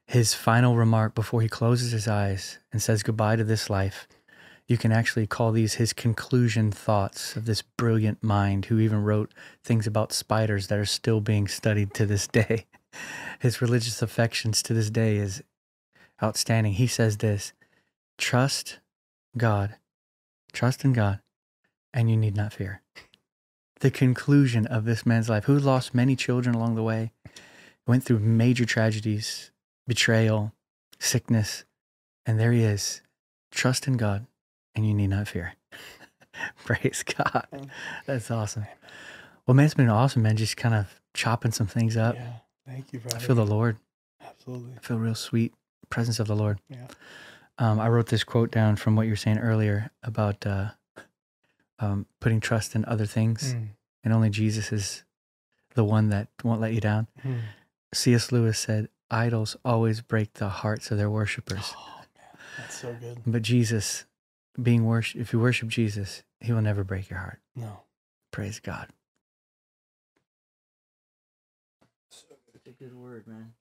His 0.07 0.33
final 0.33 0.75
remark 0.75 1.15
before 1.15 1.41
he 1.41 1.49
closes 1.49 1.91
his 1.91 2.07
eyes 2.07 2.59
and 2.71 2.81
says 2.81 3.03
goodbye 3.03 3.35
to 3.37 3.43
this 3.43 3.69
life, 3.69 4.07
you 4.67 4.77
can 4.77 4.91
actually 4.91 5.27
call 5.27 5.51
these 5.51 5.75
his 5.75 5.93
conclusion 5.93 6.71
thoughts 6.71 7.35
of 7.35 7.45
this 7.45 7.61
brilliant 7.61 8.23
mind 8.23 8.65
who 8.65 8.79
even 8.79 9.03
wrote 9.03 9.33
things 9.63 9.87
about 9.87 10.13
spiders 10.13 10.67
that 10.67 10.79
are 10.79 10.85
still 10.85 11.19
being 11.19 11.47
studied 11.47 11.93
to 11.95 12.05
this 12.05 12.27
day. 12.27 12.65
His 13.39 13.61
religious 13.61 14.01
affections 14.01 14.61
to 14.63 14.73
this 14.73 14.89
day 14.89 15.17
is 15.17 15.43
outstanding. 16.21 16.73
He 16.73 16.87
says 16.87 17.17
this 17.17 17.53
trust 18.17 18.79
God, 19.35 19.75
trust 20.53 20.85
in 20.85 20.93
God, 20.93 21.19
and 21.93 22.09
you 22.09 22.15
need 22.15 22.35
not 22.35 22.53
fear. 22.53 22.81
The 23.79 23.91
conclusion 23.91 24.65
of 24.67 24.85
this 24.85 25.05
man's 25.05 25.27
life, 25.27 25.45
who 25.45 25.57
lost 25.57 25.93
many 25.93 26.15
children 26.15 26.55
along 26.55 26.75
the 26.75 26.83
way, 26.83 27.11
went 27.85 28.03
through 28.03 28.19
major 28.19 28.63
tragedies, 28.63 29.51
betrayal, 29.87 30.53
sickness. 30.99 31.65
And 32.25 32.39
there 32.39 32.51
he 32.51 32.63
is. 32.63 33.01
Trust 33.51 33.87
in 33.87 33.97
God 33.97 34.25
and 34.75 34.87
you 34.87 34.93
need 34.93 35.07
not 35.07 35.27
fear. 35.27 35.53
Praise 36.65 37.03
God. 37.03 37.69
That's 38.05 38.31
awesome. 38.31 38.65
Well, 39.45 39.55
man, 39.55 39.65
it's 39.65 39.73
been 39.75 39.89
awesome, 39.89 40.23
man. 40.23 40.37
Just 40.37 40.57
kind 40.57 40.73
of 40.73 40.99
chopping 41.13 41.51
some 41.51 41.67
things 41.67 41.95
up. 41.97 42.15
Yeah. 42.15 42.33
Thank 42.65 42.93
you, 42.93 42.99
brother. 42.99 43.17
I 43.17 43.19
feel 43.19 43.35
the 43.35 43.45
Lord. 43.45 43.77
Absolutely. 44.25 44.71
I 44.77 44.79
feel 44.79 44.97
real 44.97 45.15
sweet 45.15 45.53
presence 45.89 46.19
of 46.19 46.27
the 46.27 46.35
Lord. 46.35 46.59
Yeah. 46.69 46.87
Um, 47.59 47.79
I 47.79 47.87
wrote 47.89 48.07
this 48.07 48.23
quote 48.23 48.51
down 48.51 48.77
from 48.77 48.95
what 48.95 49.03
you 49.03 49.11
were 49.11 49.15
saying 49.17 49.37
earlier 49.37 49.91
about 50.01 50.45
uh, 50.47 50.69
um, 51.79 52.05
putting 52.19 52.39
trust 52.39 52.73
in 52.75 52.85
other 52.85 53.05
things, 53.05 53.53
Mm, 53.53 53.67
and 54.03 54.13
only 54.13 54.29
Jesus 54.29 54.71
is 54.71 55.03
the 55.75 55.83
one 55.83 56.09
that 56.09 56.29
won't 56.43 56.61
let 56.61 56.73
you 56.73 56.81
down. 56.81 57.07
mm. 57.23 57.39
C.S. 57.93 58.31
Lewis 58.31 58.57
said, 58.57 58.89
"Idols 59.13 59.55
always 59.63 60.01
break 60.01 60.33
the 60.33 60.49
hearts 60.49 60.89
of 60.91 60.97
their 60.97 61.09
worshipers, 61.09 61.73
Oh, 61.77 62.01
man. 62.17 62.37
That's 62.57 62.75
so 62.79 62.93
good. 62.93 63.19
but 63.25 63.41
Jesus, 63.43 64.05
being 64.61 64.85
worship, 64.85 65.21
if 65.21 65.31
you 65.33 65.39
worship 65.39 65.69
Jesus, 65.69 66.23
He 66.39 66.51
will 66.51 66.61
never 66.61 66.83
break 66.83 67.09
your 67.09 67.19
heart." 67.19 67.39
No. 67.55 67.83
Praise 68.31 68.59
God. 68.59 68.89
So. 72.09 72.25
It's 72.55 72.67
a 72.67 72.71
good 72.71 72.93
word, 72.95 73.27
man. 73.27 73.53